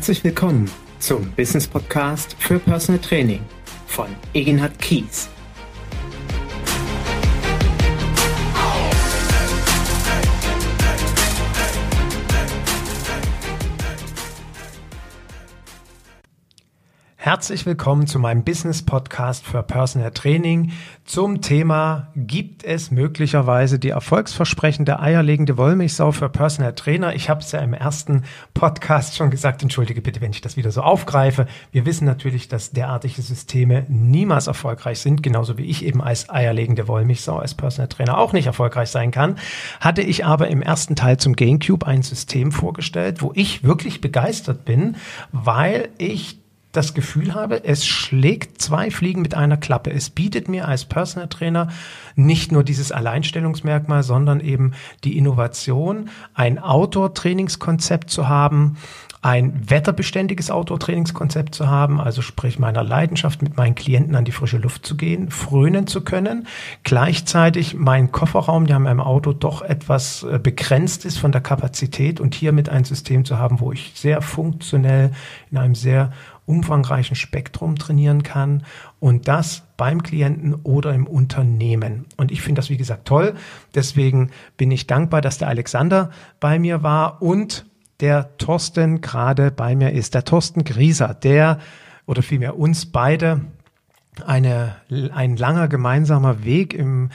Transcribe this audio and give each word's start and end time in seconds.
Herzlich 0.00 0.24
willkommen 0.24 0.64
zum 0.98 1.30
Business 1.32 1.68
Podcast 1.68 2.34
für 2.38 2.58
Personal 2.58 3.02
Training 3.02 3.42
von 3.86 4.06
Egenhard 4.32 4.78
Kies. 4.78 5.28
Herzlich 17.30 17.64
willkommen 17.64 18.08
zu 18.08 18.18
meinem 18.18 18.42
Business 18.42 18.82
Podcast 18.82 19.46
für 19.46 19.62
Personal 19.62 20.10
Training 20.10 20.72
zum 21.04 21.40
Thema 21.40 22.08
Gibt 22.16 22.64
es 22.64 22.90
möglicherweise 22.90 23.78
die 23.78 23.90
erfolgsversprechende 23.90 24.98
eierlegende 24.98 25.56
Wollmilchsau 25.56 26.10
für 26.10 26.28
Personal 26.28 26.74
Trainer? 26.74 27.14
Ich 27.14 27.30
habe 27.30 27.38
es 27.40 27.52
ja 27.52 27.60
im 27.60 27.72
ersten 27.72 28.24
Podcast 28.52 29.16
schon 29.16 29.30
gesagt, 29.30 29.62
entschuldige 29.62 30.02
bitte, 30.02 30.20
wenn 30.20 30.32
ich 30.32 30.40
das 30.40 30.56
wieder 30.56 30.72
so 30.72 30.82
aufgreife. 30.82 31.46
Wir 31.70 31.86
wissen 31.86 32.04
natürlich, 32.04 32.48
dass 32.48 32.72
derartige 32.72 33.22
Systeme 33.22 33.86
niemals 33.88 34.48
erfolgreich 34.48 34.98
sind, 34.98 35.22
genauso 35.22 35.56
wie 35.56 35.66
ich 35.66 35.84
eben 35.84 36.02
als 36.02 36.30
eierlegende 36.30 36.88
Wollmilchsau 36.88 37.38
als 37.38 37.54
Personal 37.54 37.86
Trainer 37.86 38.18
auch 38.18 38.32
nicht 38.32 38.46
erfolgreich 38.46 38.90
sein 38.90 39.12
kann. 39.12 39.36
Hatte 39.78 40.02
ich 40.02 40.24
aber 40.24 40.48
im 40.48 40.62
ersten 40.62 40.96
Teil 40.96 41.16
zum 41.18 41.36
GameCube 41.36 41.86
ein 41.86 42.02
System 42.02 42.50
vorgestellt, 42.50 43.22
wo 43.22 43.30
ich 43.36 43.62
wirklich 43.62 44.00
begeistert 44.00 44.64
bin, 44.64 44.96
weil 45.30 45.90
ich 45.96 46.39
das 46.72 46.94
Gefühl 46.94 47.34
habe, 47.34 47.64
es 47.64 47.86
schlägt 47.86 48.60
zwei 48.62 48.90
Fliegen 48.90 49.22
mit 49.22 49.34
einer 49.34 49.56
Klappe. 49.56 49.90
Es 49.90 50.10
bietet 50.10 50.48
mir 50.48 50.68
als 50.68 50.84
Personal 50.84 51.28
Trainer 51.28 51.68
nicht 52.14 52.52
nur 52.52 52.62
dieses 52.62 52.92
Alleinstellungsmerkmal, 52.92 54.02
sondern 54.02 54.40
eben 54.40 54.72
die 55.02 55.18
Innovation, 55.18 56.10
ein 56.34 56.58
Outdoor-Trainingskonzept 56.58 58.10
zu 58.10 58.28
haben, 58.28 58.76
ein 59.22 59.68
wetterbeständiges 59.68 60.50
Outdoor-Trainingskonzept 60.50 61.54
zu 61.54 61.68
haben, 61.68 62.00
also 62.00 62.22
sprich 62.22 62.58
meiner 62.58 62.82
Leidenschaft 62.82 63.42
mit 63.42 63.56
meinen 63.56 63.74
Klienten 63.74 64.14
an 64.14 64.24
die 64.24 64.32
frische 64.32 64.56
Luft 64.56 64.86
zu 64.86 64.96
gehen, 64.96 65.30
frönen 65.30 65.86
zu 65.86 66.00
können, 66.02 66.46
gleichzeitig 66.84 67.74
mein 67.74 68.12
Kofferraum, 68.12 68.66
der 68.66 68.78
in 68.78 68.84
meinem 68.84 69.00
Auto 69.00 69.34
doch 69.34 69.60
etwas 69.60 70.22
äh, 70.22 70.38
begrenzt 70.38 71.04
ist 71.04 71.18
von 71.18 71.32
der 71.32 71.42
Kapazität 71.42 72.18
und 72.18 72.34
hiermit 72.34 72.70
ein 72.70 72.84
System 72.84 73.26
zu 73.26 73.36
haben, 73.36 73.60
wo 73.60 73.72
ich 73.72 73.92
sehr 73.94 74.22
funktionell 74.22 75.12
in 75.50 75.58
einem 75.58 75.74
sehr 75.74 76.12
umfangreichen 76.50 77.14
Spektrum 77.14 77.76
trainieren 77.76 78.24
kann 78.24 78.64
und 78.98 79.28
das 79.28 79.62
beim 79.76 80.02
Klienten 80.02 80.54
oder 80.54 80.92
im 80.92 81.06
Unternehmen. 81.06 82.06
Und 82.16 82.32
ich 82.32 82.42
finde 82.42 82.58
das, 82.58 82.68
wie 82.68 82.76
gesagt, 82.76 83.06
toll. 83.06 83.34
Deswegen 83.74 84.30
bin 84.56 84.70
ich 84.70 84.88
dankbar, 84.88 85.20
dass 85.20 85.38
der 85.38 85.48
Alexander 85.48 86.10
bei 86.40 86.58
mir 86.58 86.82
war 86.82 87.22
und 87.22 87.64
der 88.00 88.36
Thorsten 88.36 89.00
gerade 89.00 89.50
bei 89.52 89.76
mir 89.76 89.92
ist. 89.92 90.14
Der 90.14 90.24
Thorsten 90.24 90.64
Grieser, 90.64 91.14
der 91.14 91.58
oder 92.06 92.22
vielmehr 92.22 92.58
uns 92.58 92.86
beide 92.86 93.42
eine, 94.26 94.74
ein 95.14 95.36
langer 95.36 95.68
gemeinsamer 95.68 96.44
Weg 96.44 96.74
im, 96.74 97.10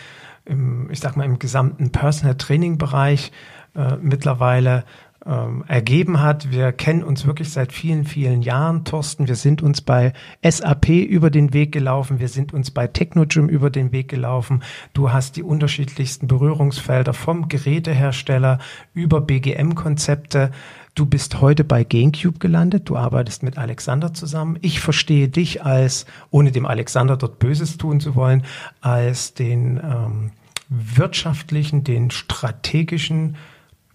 im 0.46 0.90
ich 0.90 1.02
sag 1.02 1.18
mal, 1.18 1.26
im 1.26 1.40
gesamten 1.40 1.92
Personal 1.92 2.36
Training 2.36 2.78
Bereich 2.78 3.32
äh, 3.76 3.98
mittlerweile 3.98 4.86
ähm, 5.26 5.64
ergeben 5.68 6.22
hat. 6.22 6.52
Wir 6.52 6.72
kennen 6.72 7.04
uns 7.04 7.26
wirklich 7.26 7.52
seit 7.52 7.72
vielen, 7.72 8.06
vielen 8.06 8.42
Jahren, 8.42 8.84
Thorsten. 8.84 9.28
Wir 9.28 9.36
sind 9.36 9.62
uns 9.62 9.82
bei 9.82 10.14
SAP 10.44 10.90
über 10.90 11.30
den 11.30 11.54
Weg 11.54 11.72
gelaufen. 11.72 12.20
Wir 12.20 12.28
sind 12.28 12.54
uns 12.54 12.72
bei 12.72 12.88
Technogym 12.88 13.50
über 13.50 13.70
den 13.70 13.92
Weg 13.92 14.08
gelaufen. 14.08 14.64
Du 14.94 15.12
hast 15.12 15.36
die 15.36 15.44
unterschiedlichsten 15.44 16.28
Berührungsfelder 16.28 17.14
vom 17.14 17.50
Gerätehersteller 17.50 18.60
über 18.94 19.22
BGM-Konzepte. 19.22 20.52
Du 20.94 21.06
bist 21.06 21.42
heute 21.42 21.64
bei 21.64 21.84
GameCube 21.84 22.40
gelandet. 22.40 22.88
Du 22.88 22.96
arbeitest 22.96 23.44
mit 23.44 23.58
Alexander 23.58 24.14
zusammen. 24.14 24.58
Ich 24.62 24.80
verstehe 24.80 25.28
dich 25.28 25.64
als, 25.64 26.06
ohne 26.30 26.52
dem 26.52 26.66
Alexander 26.66 27.18
dort 27.18 27.40
Böses 27.40 27.78
tun 27.78 28.00
zu 28.00 28.16
wollen, 28.16 28.44
als 28.80 29.34
den 29.34 29.78
ähm, 29.78 30.32
wirtschaftlichen, 30.70 31.84
den 31.84 32.12
strategischen 32.12 33.36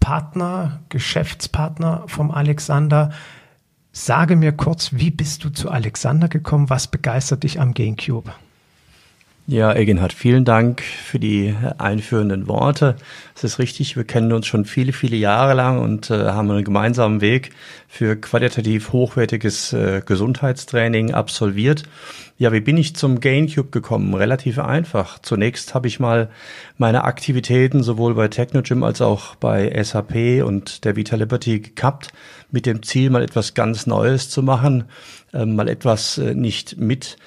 Partner, 0.01 0.81
Geschäftspartner 0.89 2.03
vom 2.07 2.31
Alexander. 2.31 3.11
Sage 3.93 4.35
mir 4.35 4.51
kurz, 4.51 4.91
wie 4.91 5.11
bist 5.11 5.45
du 5.45 5.49
zu 5.49 5.71
Alexander 5.71 6.27
gekommen? 6.27 6.69
Was 6.69 6.87
begeistert 6.87 7.43
dich 7.43 7.61
am 7.61 7.73
GameCube? 7.73 8.33
Ja, 9.51 9.75
Egenhard, 9.75 10.13
vielen 10.13 10.45
Dank 10.45 10.81
für 10.81 11.19
die 11.19 11.53
einführenden 11.77 12.47
Worte. 12.47 12.95
Es 13.35 13.43
ist 13.43 13.59
richtig, 13.59 13.97
wir 13.97 14.05
kennen 14.05 14.31
uns 14.31 14.47
schon 14.47 14.63
viele, 14.63 14.93
viele 14.93 15.17
Jahre 15.17 15.55
lang 15.55 15.81
und 15.81 16.09
äh, 16.09 16.27
haben 16.27 16.49
einen 16.49 16.63
gemeinsamen 16.63 17.19
Weg 17.19 17.49
für 17.89 18.15
qualitativ 18.15 18.93
hochwertiges 18.93 19.73
äh, 19.73 20.03
Gesundheitstraining 20.05 21.13
absolviert. 21.13 21.83
Ja, 22.37 22.53
wie 22.53 22.61
bin 22.61 22.77
ich 22.77 22.95
zum 22.95 23.19
GainCube 23.19 23.71
gekommen? 23.71 24.13
Relativ 24.13 24.57
einfach. 24.57 25.19
Zunächst 25.19 25.75
habe 25.75 25.89
ich 25.89 25.99
mal 25.99 26.29
meine 26.77 27.03
Aktivitäten 27.03 27.83
sowohl 27.83 28.15
bei 28.15 28.29
Technogym 28.29 28.83
als 28.83 29.01
auch 29.01 29.35
bei 29.35 29.83
SAP 29.83 30.45
und 30.45 30.85
der 30.85 30.95
Vita 30.95 31.17
Liberty 31.17 31.59
gekappt, 31.59 32.13
mit 32.51 32.65
dem 32.65 32.83
Ziel, 32.83 33.09
mal 33.09 33.21
etwas 33.21 33.53
ganz 33.53 33.85
Neues 33.85 34.29
zu 34.29 34.43
machen, 34.43 34.85
äh, 35.33 35.45
mal 35.45 35.67
etwas 35.67 36.17
äh, 36.19 36.35
nicht 36.35 36.77
mit 36.77 37.17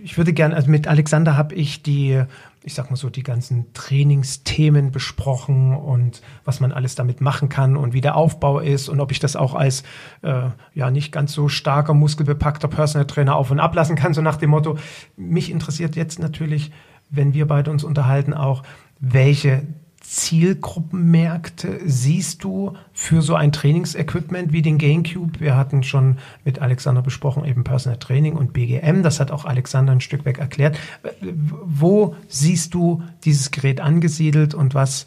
ich 0.04 0.16
würde 0.16 0.32
gerne, 0.32 0.54
also 0.54 0.70
mit 0.70 0.86
Alexander 0.86 1.36
habe 1.36 1.56
ich 1.56 1.82
die 1.82 2.22
ich 2.62 2.74
sag 2.74 2.90
mal 2.90 2.96
so, 2.96 3.08
die 3.08 3.22
ganzen 3.22 3.72
Trainingsthemen 3.72 4.90
besprochen 4.90 5.74
und 5.74 6.20
was 6.44 6.60
man 6.60 6.72
alles 6.72 6.94
damit 6.94 7.20
machen 7.20 7.48
kann 7.48 7.76
und 7.76 7.94
wie 7.94 8.02
der 8.02 8.16
Aufbau 8.16 8.60
ist 8.60 8.88
und 8.88 9.00
ob 9.00 9.12
ich 9.12 9.18
das 9.18 9.34
auch 9.34 9.54
als 9.54 9.82
äh, 10.22 10.50
ja 10.74 10.90
nicht 10.90 11.10
ganz 11.10 11.32
so 11.32 11.48
starker, 11.48 11.94
muskelbepackter 11.94 12.68
Personal 12.68 13.06
Trainer 13.06 13.36
auf 13.36 13.50
und 13.50 13.60
ablassen 13.60 13.96
kann, 13.96 14.12
so 14.12 14.20
nach 14.20 14.36
dem 14.36 14.50
Motto. 14.50 14.76
Mich 15.16 15.50
interessiert 15.50 15.96
jetzt 15.96 16.18
natürlich, 16.18 16.70
wenn 17.08 17.32
wir 17.32 17.46
beide 17.46 17.70
uns 17.70 17.82
unterhalten, 17.82 18.34
auch, 18.34 18.62
welche 19.00 19.62
Zielgruppenmärkte 20.10 21.78
siehst 21.86 22.42
du 22.42 22.74
für 22.92 23.22
so 23.22 23.36
ein 23.36 23.52
Trainingsequipment 23.52 24.52
wie 24.52 24.60
den 24.60 24.76
GameCube? 24.76 25.38
Wir 25.38 25.56
hatten 25.56 25.84
schon 25.84 26.18
mit 26.44 26.58
Alexander 26.58 27.00
besprochen, 27.00 27.44
eben 27.44 27.62
Personal 27.62 27.96
Training 28.00 28.34
und 28.34 28.52
BGM. 28.52 29.04
Das 29.04 29.20
hat 29.20 29.30
auch 29.30 29.44
Alexander 29.44 29.92
ein 29.92 30.00
Stück 30.00 30.24
weg 30.24 30.38
erklärt. 30.38 30.76
Wo 31.20 32.16
siehst 32.26 32.74
du 32.74 33.04
dieses 33.22 33.52
Gerät 33.52 33.80
angesiedelt 33.80 34.52
und 34.52 34.74
was 34.74 35.06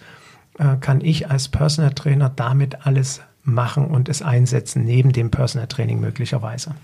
äh, 0.58 0.78
kann 0.78 1.02
ich 1.02 1.30
als 1.30 1.50
Personal 1.50 1.94
Trainer 1.94 2.30
damit 2.30 2.86
alles 2.86 3.20
machen 3.44 3.88
und 3.88 4.08
es 4.08 4.22
einsetzen, 4.22 4.86
neben 4.86 5.12
dem 5.12 5.32
Personal 5.32 5.68
Training 5.68 6.00
möglicherweise? 6.00 6.76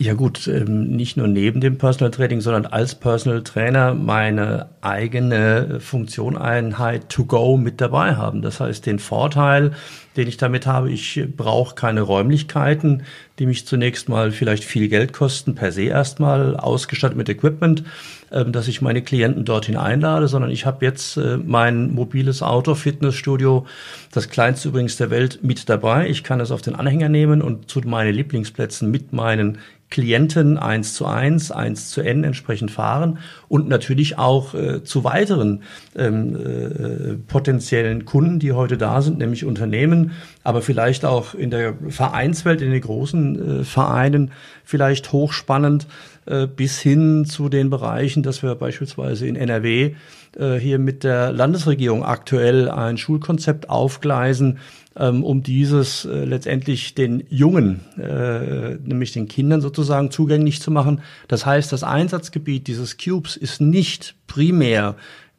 Ja 0.00 0.14
gut, 0.14 0.46
ähm, 0.46 0.90
nicht 0.90 1.16
nur 1.16 1.26
neben 1.26 1.60
dem 1.60 1.76
Personal 1.76 2.12
Training, 2.12 2.40
sondern 2.40 2.66
als 2.66 2.94
Personal 2.94 3.42
Trainer 3.42 3.94
meine 3.94 4.68
eigene 4.80 5.80
Funktioneinheit 5.80 7.08
to 7.08 7.24
go 7.24 7.56
mit 7.56 7.80
dabei 7.80 8.14
haben. 8.14 8.40
Das 8.40 8.60
heißt, 8.60 8.86
den 8.86 9.00
Vorteil, 9.00 9.72
den 10.18 10.28
ich 10.28 10.36
damit 10.36 10.66
habe, 10.66 10.90
ich 10.90 11.24
brauche 11.36 11.74
keine 11.74 12.02
Räumlichkeiten, 12.02 13.04
die 13.38 13.46
mich 13.46 13.66
zunächst 13.66 14.08
mal 14.08 14.32
vielleicht 14.32 14.64
viel 14.64 14.88
Geld 14.88 15.12
kosten, 15.12 15.54
per 15.54 15.72
se 15.72 15.84
erstmal 15.84 16.56
ausgestattet 16.56 17.16
mit 17.16 17.28
Equipment, 17.28 17.84
ähm, 18.32 18.52
dass 18.52 18.68
ich 18.68 18.82
meine 18.82 19.00
Klienten 19.00 19.44
dorthin 19.44 19.76
einlade, 19.76 20.28
sondern 20.28 20.50
ich 20.50 20.66
habe 20.66 20.84
jetzt 20.84 21.16
äh, 21.16 21.38
mein 21.38 21.94
mobiles 21.94 22.42
Auto-Fitnessstudio, 22.42 23.64
das 24.12 24.28
kleinste 24.28 24.68
übrigens 24.68 24.96
der 24.96 25.10
Welt, 25.10 25.38
mit 25.42 25.68
dabei. 25.68 26.08
Ich 26.08 26.24
kann 26.24 26.40
es 26.40 26.50
auf 26.50 26.60
den 26.60 26.74
Anhänger 26.74 27.08
nehmen 27.08 27.40
und 27.40 27.70
zu 27.70 27.80
meinen 27.80 28.12
Lieblingsplätzen 28.12 28.90
mit 28.90 29.12
meinen 29.12 29.58
Klienten 29.90 30.58
eins 30.58 30.94
zu 30.94 31.06
eins, 31.06 31.50
eins 31.50 31.88
zu 31.88 32.02
n 32.02 32.22
entsprechend 32.24 32.70
fahren 32.70 33.18
und 33.48 33.68
natürlich 33.68 34.18
auch 34.18 34.54
äh, 34.54 34.82
zu 34.84 35.02
weiteren 35.04 35.62
ähm, 35.96 36.36
äh, 36.36 37.14
potenziellen 37.26 38.04
Kunden, 38.04 38.38
die 38.38 38.52
heute 38.52 38.76
da 38.76 39.00
sind, 39.00 39.18
nämlich 39.18 39.46
Unternehmen, 39.46 40.07
aber 40.44 40.62
vielleicht 40.62 41.04
auch 41.04 41.34
in 41.34 41.50
der 41.50 41.74
Vereinswelt, 41.88 42.60
in 42.62 42.70
den 42.70 42.80
großen 42.80 43.60
äh, 43.60 43.64
Vereinen 43.64 44.32
vielleicht 44.64 45.12
hochspannend 45.12 45.86
äh, 46.26 46.46
bis 46.46 46.80
hin 46.80 47.24
zu 47.24 47.48
den 47.48 47.70
Bereichen, 47.70 48.22
dass 48.22 48.42
wir 48.42 48.54
beispielsweise 48.54 49.26
in 49.26 49.36
NRW 49.36 49.94
äh, 50.36 50.54
hier 50.56 50.78
mit 50.78 51.04
der 51.04 51.32
Landesregierung 51.32 52.04
aktuell 52.04 52.70
ein 52.70 52.98
Schulkonzept 52.98 53.70
aufgleisen, 53.70 54.58
ähm, 54.96 55.24
um 55.24 55.42
dieses 55.42 56.04
äh, 56.04 56.24
letztendlich 56.24 56.94
den 56.94 57.24
Jungen, 57.30 57.80
äh, 57.98 58.74
nämlich 58.74 59.12
den 59.12 59.28
Kindern 59.28 59.60
sozusagen 59.60 60.10
zugänglich 60.10 60.60
zu 60.60 60.70
machen. 60.70 61.00
Das 61.28 61.46
heißt, 61.46 61.72
das 61.72 61.82
Einsatzgebiet 61.82 62.66
dieses 62.66 62.98
Cubes 62.98 63.36
ist 63.36 63.60
nicht 63.60 64.16
primär 64.26 64.96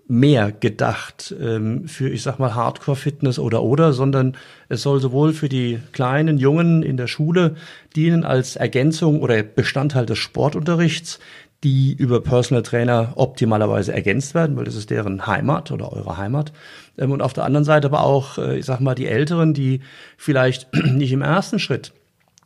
mehr 0.09 0.51
gedacht 0.51 1.35
ähm, 1.39 1.87
für, 1.87 2.09
ich 2.09 2.23
sag 2.23 2.39
mal, 2.39 2.55
Hardcore-Fitness 2.55 3.37
oder 3.37 3.61
oder, 3.61 3.93
sondern 3.93 4.35
es 4.67 4.81
soll 4.81 4.99
sowohl 4.99 5.33
für 5.33 5.49
die 5.49 5.79
kleinen 5.91 6.39
Jungen 6.39 6.81
in 6.81 6.97
der 6.97 7.05
Schule 7.05 7.55
dienen 7.95 8.23
als 8.23 8.55
Ergänzung 8.55 9.21
oder 9.21 9.43
Bestandteil 9.43 10.07
des 10.07 10.17
Sportunterrichts, 10.17 11.19
die 11.63 11.93
über 11.93 12.21
Personal 12.21 12.63
Trainer 12.63 13.13
optimalerweise 13.17 13.93
ergänzt 13.93 14.33
werden, 14.33 14.57
weil 14.57 14.65
das 14.65 14.75
ist 14.75 14.89
deren 14.89 15.27
Heimat 15.27 15.71
oder 15.71 15.93
eure 15.93 16.17
Heimat. 16.17 16.53
Ähm, 16.97 17.11
und 17.11 17.21
auf 17.21 17.33
der 17.33 17.45
anderen 17.45 17.65
Seite 17.65 17.87
aber 17.87 18.01
auch, 18.01 18.39
äh, 18.39 18.57
ich 18.57 18.65
sag 18.65 18.79
mal, 18.79 18.95
die 18.95 19.07
Älteren, 19.07 19.53
die 19.53 19.81
vielleicht 20.17 20.73
nicht 20.85 21.11
im 21.11 21.21
ersten 21.21 21.59
Schritt 21.59 21.93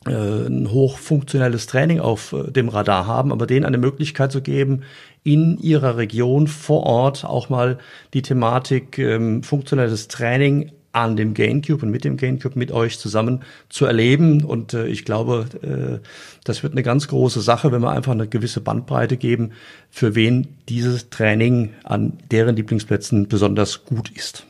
ein 0.09 0.69
hochfunktionelles 0.69 1.67
Training 1.67 1.99
auf 1.99 2.33
äh, 2.33 2.51
dem 2.51 2.69
Radar 2.69 3.07
haben, 3.07 3.31
aber 3.31 3.47
denen 3.47 3.65
eine 3.65 3.77
Möglichkeit 3.77 4.31
zu 4.31 4.41
geben, 4.41 4.83
in 5.23 5.57
ihrer 5.57 5.97
Region 5.97 6.47
vor 6.47 6.83
Ort 6.83 7.23
auch 7.23 7.49
mal 7.49 7.77
die 8.13 8.21
Thematik 8.21 8.97
ähm, 8.99 9.43
funktionelles 9.43 10.09
Training 10.09 10.71
an 10.91 11.15
dem 11.15 11.33
GainCube 11.33 11.85
und 11.85 11.91
mit 11.91 12.03
dem 12.03 12.17
GainCube 12.17 12.57
mit 12.57 12.71
euch 12.71 12.99
zusammen 12.99 13.43
zu 13.67 13.85
erleben. 13.85 14.43
Und 14.43 14.73
äh, 14.73 14.87
ich 14.87 15.05
glaube, 15.05 15.47
äh, 15.61 16.07
das 16.43 16.61
wird 16.61 16.73
eine 16.73 16.83
ganz 16.83 17.07
große 17.07 17.41
Sache, 17.41 17.71
wenn 17.71 17.81
wir 17.81 17.91
einfach 17.91 18.11
eine 18.11 18.27
gewisse 18.27 18.61
Bandbreite 18.61 19.17
geben, 19.17 19.53
für 19.89 20.13
wen 20.15 20.55
dieses 20.69 21.09
Training 21.09 21.73
an 21.83 22.19
deren 22.29 22.55
Lieblingsplätzen 22.55 23.27
besonders 23.27 23.85
gut 23.85 24.11
ist. 24.11 24.45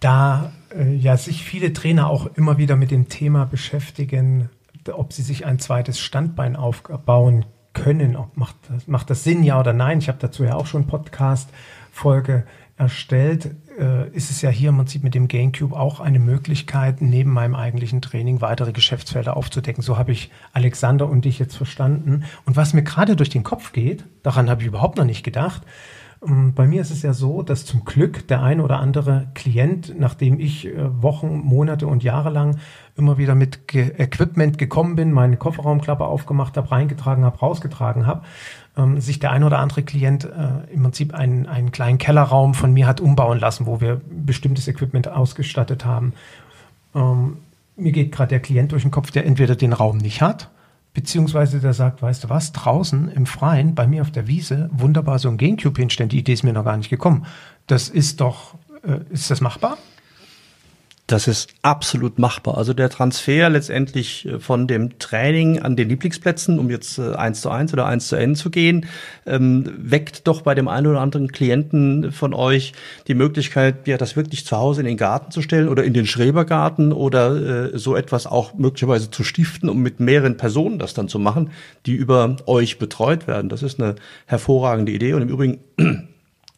Da 0.00 0.52
äh, 0.74 0.94
ja 0.94 1.16
sich 1.16 1.44
viele 1.44 1.72
Trainer 1.72 2.08
auch 2.08 2.26
immer 2.36 2.58
wieder 2.58 2.76
mit 2.76 2.90
dem 2.90 3.08
Thema 3.08 3.44
beschäftigen, 3.44 4.48
ob 4.92 5.12
sie 5.12 5.22
sich 5.22 5.46
ein 5.46 5.58
zweites 5.58 6.00
Standbein 6.00 6.56
aufbauen 6.56 7.44
können, 7.72 8.16
ob 8.16 8.36
macht, 8.36 8.56
macht 8.86 9.10
das 9.10 9.24
Sinn, 9.24 9.44
ja 9.44 9.60
oder 9.60 9.72
nein. 9.72 9.98
Ich 9.98 10.08
habe 10.08 10.18
dazu 10.20 10.44
ja 10.44 10.54
auch 10.54 10.66
schon 10.66 10.86
Podcast-Folge 10.86 12.44
erstellt, 12.80 13.54
äh, 13.78 14.08
ist 14.10 14.30
es 14.30 14.40
ja 14.40 14.48
hier 14.48 14.70
im 14.70 14.78
Prinzip 14.78 15.04
mit 15.04 15.14
dem 15.14 15.28
GameCube 15.28 15.78
auch 15.78 16.00
eine 16.00 16.18
Möglichkeit, 16.18 17.02
neben 17.02 17.30
meinem 17.30 17.54
eigentlichen 17.54 18.00
Training 18.00 18.40
weitere 18.40 18.72
Geschäftsfelder 18.72 19.36
aufzudecken. 19.36 19.82
So 19.82 19.98
habe 19.98 20.12
ich 20.12 20.30
Alexander 20.54 21.06
und 21.06 21.26
dich 21.26 21.38
jetzt 21.38 21.56
verstanden. 21.56 22.24
Und 22.46 22.56
was 22.56 22.72
mir 22.72 22.82
gerade 22.82 23.16
durch 23.16 23.28
den 23.28 23.42
Kopf 23.42 23.72
geht, 23.72 24.04
daran 24.22 24.48
habe 24.48 24.62
ich 24.62 24.66
überhaupt 24.66 24.96
noch 24.96 25.04
nicht 25.04 25.22
gedacht, 25.22 25.60
bei 26.22 26.66
mir 26.66 26.82
ist 26.82 26.90
es 26.90 27.00
ja 27.00 27.14
so, 27.14 27.42
dass 27.42 27.64
zum 27.64 27.86
Glück 27.86 28.28
der 28.28 28.42
ein 28.42 28.60
oder 28.60 28.78
andere 28.78 29.28
Klient, 29.32 29.94
nachdem 29.98 30.38
ich 30.38 30.66
äh, 30.66 31.02
Wochen, 31.02 31.38
Monate 31.38 31.86
und 31.86 32.02
Jahre 32.02 32.28
lang 32.28 32.58
immer 32.94 33.16
wieder 33.16 33.34
mit 33.34 33.66
Ge 33.66 33.94
Equipment 33.96 34.58
gekommen 34.58 34.96
bin, 34.96 35.12
meine 35.12 35.38
Kofferraumklappe 35.38 36.04
aufgemacht 36.04 36.58
habe, 36.58 36.70
reingetragen 36.70 37.24
habe, 37.24 37.38
rausgetragen 37.38 38.06
habe, 38.06 38.26
ähm, 38.76 39.00
sich 39.00 39.18
der 39.18 39.30
ein 39.30 39.44
oder 39.44 39.60
andere 39.60 39.82
Klient 39.82 40.24
äh, 40.24 40.70
im 40.74 40.82
Prinzip 40.82 41.14
einen, 41.14 41.46
einen 41.46 41.72
kleinen 41.72 41.96
Kellerraum 41.96 42.52
von 42.52 42.74
mir 42.74 42.86
hat 42.86 43.00
umbauen 43.00 43.40
lassen, 43.40 43.64
wo 43.64 43.80
wir 43.80 44.02
bestimmtes 44.10 44.68
Equipment 44.68 45.08
ausgestattet 45.08 45.86
haben. 45.86 46.12
Ähm, 46.94 47.38
mir 47.76 47.92
geht 47.92 48.12
gerade 48.12 48.28
der 48.28 48.40
Klient 48.40 48.72
durch 48.72 48.82
den 48.82 48.90
Kopf, 48.90 49.10
der 49.10 49.24
entweder 49.24 49.56
den 49.56 49.72
Raum 49.72 49.96
nicht 49.96 50.20
hat, 50.20 50.50
beziehungsweise 50.92 51.60
der 51.60 51.72
sagt, 51.72 52.02
weißt 52.02 52.24
du 52.24 52.28
was, 52.28 52.52
draußen 52.52 53.10
im 53.10 53.26
Freien, 53.26 53.74
bei 53.74 53.86
mir 53.86 54.02
auf 54.02 54.10
der 54.10 54.26
Wiese, 54.26 54.68
wunderbar 54.72 55.18
so 55.18 55.28
ein 55.28 55.36
Gamecube 55.36 55.80
hinstellen, 55.80 56.08
die 56.08 56.18
Idee 56.18 56.32
ist 56.32 56.42
mir 56.42 56.52
noch 56.52 56.64
gar 56.64 56.76
nicht 56.76 56.90
gekommen. 56.90 57.26
Das 57.66 57.88
ist 57.88 58.20
doch, 58.20 58.54
äh, 58.82 59.00
ist 59.10 59.30
das 59.30 59.40
machbar? 59.40 59.78
Das 61.10 61.26
ist 61.26 61.54
absolut 61.62 62.20
machbar. 62.20 62.56
Also 62.56 62.72
der 62.72 62.88
Transfer 62.88 63.50
letztendlich 63.50 64.26
äh, 64.26 64.38
von 64.38 64.68
dem 64.68 65.00
Training 65.00 65.58
an 65.58 65.74
den 65.74 65.88
Lieblingsplätzen, 65.88 66.60
um 66.60 66.70
jetzt 66.70 66.98
äh, 66.98 67.14
eins 67.14 67.40
zu 67.40 67.50
eins 67.50 67.72
oder 67.72 67.84
eins 67.86 68.06
zu 68.06 68.14
n 68.14 68.36
zu 68.36 68.48
gehen, 68.48 68.86
ähm, 69.26 69.68
weckt 69.76 70.28
doch 70.28 70.42
bei 70.42 70.54
dem 70.54 70.68
einen 70.68 70.86
oder 70.86 71.00
anderen 71.00 71.32
Klienten 71.32 72.12
von 72.12 72.32
euch 72.32 72.74
die 73.08 73.14
Möglichkeit, 73.14 73.88
ja, 73.88 73.96
das 73.96 74.14
wirklich 74.14 74.46
zu 74.46 74.56
Hause 74.56 74.82
in 74.82 74.86
den 74.86 74.96
Garten 74.96 75.32
zu 75.32 75.42
stellen 75.42 75.68
oder 75.68 75.82
in 75.82 75.94
den 75.94 76.06
Schrebergarten 76.06 76.92
oder 76.92 77.72
äh, 77.72 77.76
so 77.76 77.96
etwas 77.96 78.28
auch 78.28 78.54
möglicherweise 78.54 79.10
zu 79.10 79.24
stiften, 79.24 79.68
um 79.68 79.80
mit 79.80 79.98
mehreren 79.98 80.36
Personen 80.36 80.78
das 80.78 80.94
dann 80.94 81.08
zu 81.08 81.18
machen, 81.18 81.50
die 81.86 81.94
über 81.94 82.36
euch 82.46 82.78
betreut 82.78 83.26
werden. 83.26 83.48
Das 83.48 83.64
ist 83.64 83.80
eine 83.80 83.96
hervorragende 84.26 84.92
Idee 84.92 85.14
und 85.14 85.22
im 85.22 85.28
Übrigen 85.28 85.58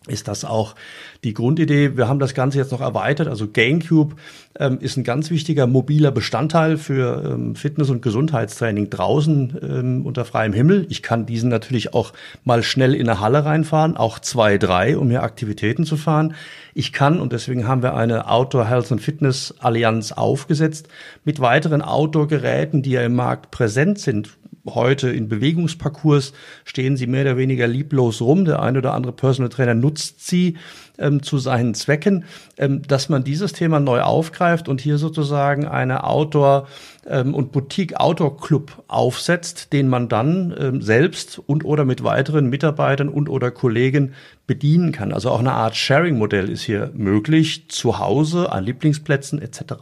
ist 0.09 0.29
das 0.29 0.45
auch 0.45 0.75
die 1.25 1.35
Grundidee. 1.35 1.97
Wir 1.97 2.09
haben 2.09 2.19
das 2.19 2.35
Ganze 2.35 2.59
jetzt 2.59 2.73
noch 2.73 2.81
erweitert. 2.81 3.29
Also 3.29 3.47
GainCube 3.47 4.17
ähm, 4.59 4.79
ist 4.81 4.97
ein 4.97 5.05
ganz 5.05 5.31
wichtiger 5.31 5.69
mobiler 5.69 6.11
Bestandteil 6.11 6.77
für 6.77 7.33
ähm, 7.33 7.55
Fitness- 7.55 7.91
und 7.91 8.03
Gesundheitstraining 8.03 8.91
draußen 8.91 9.59
ähm, 9.63 10.07
unter 10.07 10.25
freiem 10.25 10.53
Himmel. 10.53 10.87
Ich 10.91 11.03
kann 11.03 11.25
diesen 11.25 11.49
natürlich 11.49 11.95
auch 11.95 12.13
mal 12.45 12.65
schnell 12.65 12.95
in 12.95 13.09
eine 13.09 13.21
Halle 13.21 13.45
reinfahren, 13.45 13.97
auch 13.97 14.19
zwei, 14.19 14.59
drei, 14.59 14.97
um 14.97 15.11
hier 15.11 15.23
Aktivitäten 15.23 15.85
zu 15.85 15.97
fahren. 15.97 16.35
Ich 16.75 16.93
kann, 16.93 17.21
und 17.21 17.33
deswegen 17.33 17.69
haben 17.69 17.83
wir 17.83 17.95
eine 17.95 18.29
Outdoor 18.29 18.67
Health 18.67 18.91
and 18.91 19.01
Fitness 19.01 19.55
Allianz 19.61 20.11
aufgesetzt, 20.11 20.89
mit 21.25 21.39
weiteren 21.39 21.83
Outdoor-Geräten, 21.83 22.83
die 22.83 22.93
ja 22.93 23.03
im 23.03 23.15
Markt 23.15 23.53
präsent 23.53 24.01
sind, 24.01 24.39
heute 24.67 25.11
in 25.11 25.29
Bewegungsparcours 25.29 26.33
stehen 26.65 26.97
sie 26.97 27.07
mehr 27.07 27.23
oder 27.23 27.37
weniger 27.37 27.67
lieblos 27.67 28.21
rum. 28.21 28.45
Der 28.45 28.63
ein 28.63 28.77
oder 28.77 28.95
andere 28.95 29.13
Personal 29.13 29.49
Trainer 29.49 29.75
nutzt 29.75 30.27
sie 30.27 30.57
ähm, 31.13 31.23
zu 31.23 31.39
seinen 31.39 31.75
Zwecken, 31.75 32.25
ähm, 32.57 32.83
dass 32.83 33.09
man 33.09 33.25
dieses 33.25 33.53
Thema 33.53 33.81
neu 33.81 34.01
aufgreift 34.03 34.69
und 34.69 34.81
hier 34.81 34.99
sozusagen 34.99 35.67
eine 35.67 36.05
Outdoor- 36.05 36.67
ähm, 37.07 37.35
und 37.35 37.53
Boutique-Outdoor-Club 37.53 38.85
aufsetzt, 38.89 39.73
den 39.73 39.89
man 39.89 40.09
dann 40.09 40.55
ähm, 40.59 40.83
selbst 40.83 41.41
und 41.47 41.65
oder 41.65 41.85
mit 41.85 42.05
weiteren 42.05 42.49
Mitarbeitern 42.49 43.09
und 43.09 43.29
oder 43.29 43.51
Kollegen 43.51 44.15
bedienen 44.47 44.93
kann. 44.93 45.13
Also 45.13 45.31
auch 45.31 45.41
eine 45.41 45.53
Art 45.53 45.77
Sharing-Modell 45.77 46.49
ist 46.49 46.63
hier 46.63 46.91
möglich, 46.95 47.69
zu 47.69 47.99
Hause, 47.99 48.53
an 48.53 48.65
Lieblingsplätzen 48.65 49.41
etc. 49.41 49.75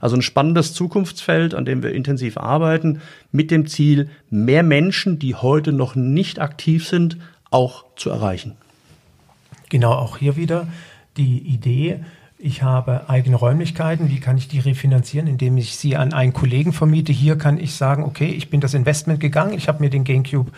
Also 0.00 0.16
ein 0.16 0.22
spannendes 0.22 0.74
Zukunftsfeld, 0.74 1.54
an 1.54 1.64
dem 1.64 1.82
wir 1.82 1.92
intensiv 1.92 2.36
arbeiten, 2.36 3.00
mit 3.32 3.50
dem 3.50 3.66
Ziel, 3.66 4.08
mehr 4.30 4.62
Menschen, 4.62 5.18
die 5.18 5.34
heute 5.34 5.72
noch 5.72 5.94
nicht 5.94 6.40
aktiv 6.40 6.86
sind, 6.86 7.18
auch 7.50 7.84
zu 7.96 8.10
erreichen. 8.10 8.56
Genau, 9.68 9.92
auch 9.92 10.18
hier 10.18 10.36
wieder 10.36 10.68
die 11.16 11.38
Idee, 11.38 12.00
ich 12.38 12.62
habe 12.62 13.08
eigene 13.08 13.36
Räumlichkeiten, 13.36 14.10
wie 14.10 14.20
kann 14.20 14.36
ich 14.36 14.46
die 14.46 14.58
refinanzieren, 14.58 15.26
indem 15.26 15.56
ich 15.56 15.76
sie 15.76 15.96
an 15.96 16.12
einen 16.12 16.34
Kollegen 16.34 16.74
vermiete. 16.74 17.10
Hier 17.10 17.38
kann 17.38 17.58
ich 17.58 17.74
sagen, 17.74 18.04
okay, 18.04 18.26
ich 18.26 18.50
bin 18.50 18.60
das 18.60 18.74
Investment 18.74 19.20
gegangen, 19.20 19.54
ich 19.54 19.68
habe 19.68 19.80
mir 19.80 19.88
den 19.88 20.04
GameCube 20.04 20.52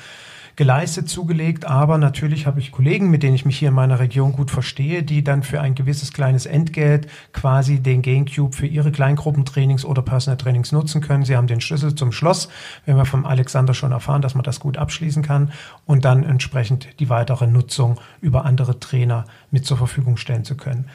geleistet, 0.59 1.09
zugelegt. 1.09 1.67
Aber 1.67 1.99
natürlich 1.99 2.45
habe 2.45 2.59
ich 2.59 2.73
Kollegen, 2.73 3.11
mit 3.11 3.23
denen 3.23 3.37
ich 3.37 3.47
mich 3.47 3.57
hier 3.57 3.69
in 3.69 3.75
meiner 3.77 4.01
Region 4.01 4.33
gut 4.33 4.51
verstehe, 4.51 5.05
die 5.05 5.23
dann 5.23 5.45
für 5.45 5.61
ein 5.61 5.77
gewisses 5.77 6.13
kleines 6.13 6.47
Entgelt 6.47 7.07
quasi 7.33 7.79
den 7.79 8.03
GameCube 8.03 8.57
für 8.57 8.67
ihre 8.67 8.91
Kleingruppentrainings 8.91 9.85
oder 9.85 10.03
Personal 10.03 10.37
Trainings 10.37 10.73
nutzen 10.73 11.01
können. 11.01 11.25
Sie 11.25 11.37
haben 11.37 11.47
den 11.47 11.61
Schlüssel 11.61 11.95
zum 11.95 12.11
Schloss. 12.11 12.49
Wir 12.85 12.95
haben 12.95 12.99
ja 12.99 13.05
vom 13.05 13.25
Alexander 13.25 13.73
schon 13.73 13.93
erfahren, 13.93 14.21
dass 14.21 14.35
man 14.35 14.43
das 14.43 14.59
gut 14.59 14.79
abschließen 14.79 15.23
kann 15.23 15.53
und 15.87 16.05
dann 16.05 16.25
entsprechend 16.25 16.89
die 16.99 17.09
weitere 17.09 17.47
Nutzung 17.47 18.01
über 18.21 18.45
andere 18.45 18.81
Trainer 18.81 19.27
mit 19.53 19.65
zur 19.65 19.77
Verfügung 19.77 20.17
stellen 20.17 20.43
zu 20.43 20.57
können. 20.57 20.87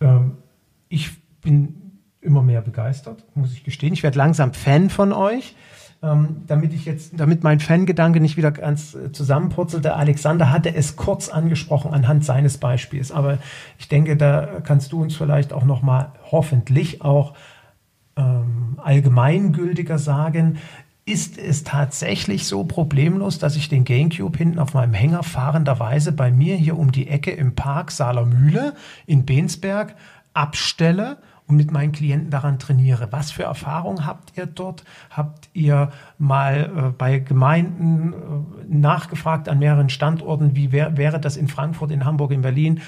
Ähm, 0.00 0.36
ich 0.88 1.10
bin 1.40 1.74
immer 2.20 2.44
mehr 2.44 2.60
begeistert, 2.60 3.24
muss 3.34 3.52
ich 3.52 3.64
gestehen. 3.64 3.92
Ich 3.92 4.04
werde 4.04 4.16
langsam 4.16 4.54
Fan 4.54 4.90
von 4.90 5.12
euch. 5.12 5.56
Ähm, 6.00 6.42
damit 6.46 6.72
ich 6.74 6.84
jetzt, 6.84 7.14
damit 7.16 7.42
mein 7.42 7.58
Fangedanke 7.58 8.20
nicht 8.20 8.36
wieder 8.36 8.52
ganz 8.52 8.94
äh, 8.94 9.10
zusammenpurzelt. 9.10 9.84
Der 9.84 9.96
Alexander 9.96 10.52
hatte 10.52 10.72
es 10.72 10.94
kurz 10.94 11.28
angesprochen 11.28 11.92
anhand 11.92 12.24
seines 12.24 12.56
Beispiels, 12.58 13.10
aber 13.10 13.38
ich 13.80 13.88
denke, 13.88 14.16
da 14.16 14.60
kannst 14.62 14.92
du 14.92 15.02
uns 15.02 15.16
vielleicht 15.16 15.52
auch 15.52 15.64
noch 15.64 15.82
mal 15.82 16.12
hoffentlich 16.30 17.02
auch 17.02 17.34
ähm, 18.16 18.78
allgemeingültiger 18.78 19.98
sagen. 19.98 20.58
Ist 21.04 21.36
es 21.36 21.64
tatsächlich 21.64 22.46
so 22.46 22.62
problemlos, 22.62 23.40
dass 23.40 23.56
ich 23.56 23.68
den 23.68 23.84
GameCube 23.84 24.38
hinten 24.38 24.60
auf 24.60 24.74
meinem 24.74 24.94
Hänger 24.94 25.24
fahrenderweise 25.24 26.12
bei 26.12 26.30
mir 26.30 26.54
hier 26.54 26.78
um 26.78 26.92
die 26.92 27.08
Ecke 27.08 27.32
im 27.32 27.56
Park 27.56 27.90
Salermühle 27.90 28.74
in 29.06 29.26
Bensberg 29.26 29.96
abstelle 30.32 31.16
und 31.48 31.56
mit 31.56 31.72
meinen 31.72 31.92
Klienten 31.92 32.30
daran 32.30 32.58
trainiere. 32.58 33.08
Was 33.10 33.30
für 33.30 33.44
Erfahrungen 33.44 34.06
habt 34.06 34.36
ihr 34.36 34.46
dort? 34.46 34.84
Habt 35.10 35.48
ihr 35.54 35.90
mal 36.18 36.70
äh, 36.76 36.90
bei 36.96 37.18
Gemeinden 37.18 38.12
äh, 38.12 38.16
nachgefragt 38.68 39.48
an 39.48 39.58
mehreren 39.58 39.88
Standorten, 39.88 40.54
wie 40.54 40.72
wär, 40.72 40.96
wäre 40.96 41.18
das 41.18 41.36
in 41.36 41.48
Frankfurt, 41.48 41.90
in 41.90 42.04
Hamburg, 42.04 42.32
in 42.32 42.42
Berlin, 42.42 42.80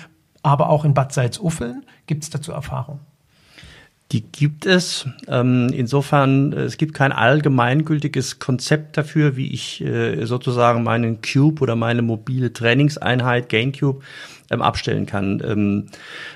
aber 0.42 0.68
auch 0.68 0.84
in 0.84 0.94
Bad 0.94 1.12
Salzuffeln? 1.12 1.84
Gibt 2.06 2.22
es 2.22 2.30
dazu 2.30 2.52
Erfahrungen? 2.52 3.00
Die 4.12 4.22
gibt 4.22 4.66
es. 4.66 5.06
Ähm, 5.28 5.70
insofern, 5.72 6.52
es 6.52 6.76
gibt 6.76 6.94
kein 6.94 7.12
allgemeingültiges 7.12 8.40
Konzept 8.40 8.98
dafür, 8.98 9.36
wie 9.36 9.52
ich 9.52 9.80
äh, 9.82 10.24
sozusagen 10.26 10.82
meinen 10.82 11.20
Cube 11.22 11.62
oder 11.62 11.76
meine 11.76 12.02
mobile 12.02 12.52
Trainingseinheit 12.52 13.48
GainCube 13.48 14.02
ähm, 14.50 14.62
abstellen 14.62 15.06
kann. 15.06 15.42
Ähm, 15.44 15.86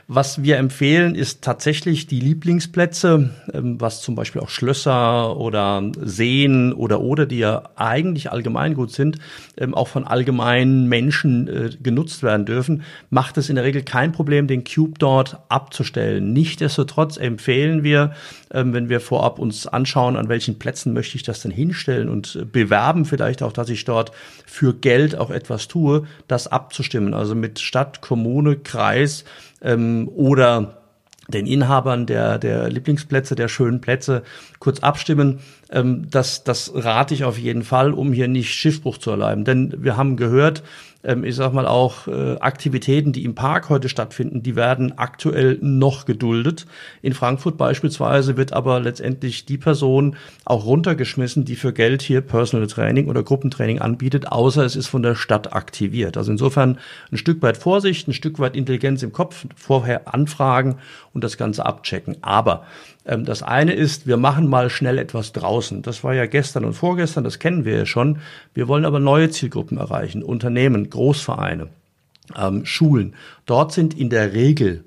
was 0.07 0.43
wir 0.43 0.59
empfehlen, 0.59 1.15
ist 1.15 1.43
tatsächlich 1.43 2.07
die 2.07 2.21
Lieblingsplätze, 2.21 3.31
ähm, 3.53 3.81
was 3.81 4.03
zum 4.03 4.15
Beispiel 4.15 4.41
auch 4.41 4.49
Schlösser 4.49 5.37
oder 5.37 5.83
Seen 6.01 6.73
oder 6.73 7.01
oder, 7.01 7.27
die 7.27 7.39
ja 7.39 7.65
eigentlich 7.77 8.31
allgemeingut 8.31 8.93
sind, 8.93 9.19
ähm, 9.57 9.75
auch 9.75 9.89
von 9.89 10.05
allgemeinen 10.05 10.89
Menschen 10.89 11.49
äh, 11.49 11.71
genutzt 11.83 12.23
werden 12.23 12.47
dürfen, 12.47 12.83
macht 13.11 13.37
es 13.37 13.49
in 13.49 13.57
der 13.57 13.65
Regel 13.65 13.83
kein 13.83 14.13
Problem, 14.13 14.47
den 14.47 14.65
Cube 14.65 14.99
dort 14.99 15.39
abzustellen. 15.49 16.33
Nichtsdestotrotz 16.33 17.17
empfehlen 17.17 17.83
wir, 17.83 18.13
ähm, 18.53 18.73
wenn 18.73 18.89
wir 18.89 19.01
vorab 19.01 19.39
uns 19.39 19.67
anschauen, 19.67 20.17
an 20.17 20.29
welchen 20.29 20.59
Plätzen 20.59 20.93
möchte 20.93 21.17
ich 21.17 21.23
das 21.23 21.41
denn 21.41 21.51
hinstellen 21.51 22.09
und 22.09 22.37
äh, 22.37 22.45
bewerben 22.45 23.05
vielleicht 23.05 23.43
auch, 23.43 23.53
dass 23.53 23.69
ich 23.69 23.85
dort 23.85 24.13
für 24.47 24.75
Geld 24.75 25.17
auch 25.17 25.31
etwas 25.31 25.69
tue, 25.69 26.07
das 26.29 26.47
abzustimmen. 26.47 27.15
Also 27.15 27.35
mit 27.35 27.59
Stadt, 27.59 28.01
Kommune, 28.05 28.57
Kreis 28.57 29.25
ähm, 29.63 30.11
oder 30.15 30.83
den 31.29 31.47
Inhabern 31.47 32.05
der, 32.05 32.39
der 32.39 32.69
Lieblingsplätze, 32.69 33.35
der 33.35 33.49
schönen 33.49 33.81
Plätze 33.81 34.23
kurz 34.59 34.81
abstimmen. 34.81 35.41
Ähm, 35.71 36.07
das, 36.11 36.45
das 36.45 36.73
rate 36.75 37.15
ich 37.15 37.25
auf 37.25 37.39
jeden 37.39 37.63
Fall, 37.63 37.93
um 37.93 38.13
hier 38.13 38.29
nicht 38.29 38.53
Schiffbruch 38.53 38.99
zu 38.99 39.11
erleiden. 39.11 39.45
Denn 39.45 39.75
wir 39.79 39.97
haben 39.97 40.17
gehört, 40.17 40.63
ähm, 41.05 41.25
ich 41.25 41.37
sag 41.37 41.53
mal 41.53 41.67
auch 41.67 42.09
äh, 42.09 42.37
Aktivitäten, 42.41 43.13
die 43.13 43.25
im 43.25 43.35
Park 43.35 43.69
heute 43.69 43.89
stattfinden, 43.89 44.43
die 44.43 44.57
werden 44.57 44.99
aktuell 44.99 45.59
noch 45.61 46.07
geduldet. 46.07 46.67
In 47.03 47.13
Frankfurt 47.13 47.57
beispielsweise 47.57 48.37
wird 48.37 48.53
aber 48.53 48.81
letztendlich 48.81 49.45
die 49.45 49.59
Person 49.59 50.17
auch 50.45 50.65
runtergeschmissen, 50.65 51.45
die 51.45 51.57
für 51.57 51.73
Geld 51.73 52.03
hier 52.03 52.21
Personal 52.21 52.67
Training 52.67 53.09
oder 53.09 53.23
Gruppentraining 53.23 53.81
anbietet, 53.81 54.29
außer 54.29 54.65
es 54.65 54.77
ist 54.77 54.87
von 54.87 55.03
der 55.03 55.15
Stadt 55.15 55.53
aktiviert. 55.53 56.17
Also 56.17 56.33
insofern 56.33 56.79
ein 57.13 57.19
Stück 57.19 57.43
weit 57.43 57.57
Vorsicht, 57.57 58.09
ein 58.09 58.15
Stück 58.15 58.39
weit 58.39 58.57
Intelligenz 58.57 59.03
im 59.03 59.13
Kopf, 59.13 59.47
vorher 59.55 60.13
anfragen 60.13 60.77
und 61.13 61.23
das 61.23 61.37
Ganze 61.37 61.67
abchecken. 61.67 62.17
Aber 62.23 62.65
das 63.05 63.43
eine 63.43 63.75
ist, 63.75 64.07
wir 64.07 64.17
machen 64.17 64.49
mal 64.49 64.71
schnell 64.71 64.99
etwas 64.99 65.33
draußen. 65.33 65.83
Das 65.83 66.05
war 66.05 66.15
ja 66.15 66.25
gestern 66.27 66.65
und 66.65 66.73
vorgestern, 66.73 67.23
das 67.23 67.39
kennen 67.39 67.65
wir 67.65 67.77
ja 67.77 67.87
schon. 67.87 68.19
Wir 68.55 68.67
wollen 68.67 68.87
aber 68.87 68.99
neue 68.99 69.29
Zielgruppen 69.29 69.77
erreichen. 69.77 70.23
Unternehmen, 70.23 70.89
Großvereine, 70.89 71.69
ähm, 72.37 72.65
Schulen. 72.65 73.15
Dort 73.45 73.73
sind 73.73 73.93
in 73.99 74.09
der 74.09 74.33
Regel 74.33 74.85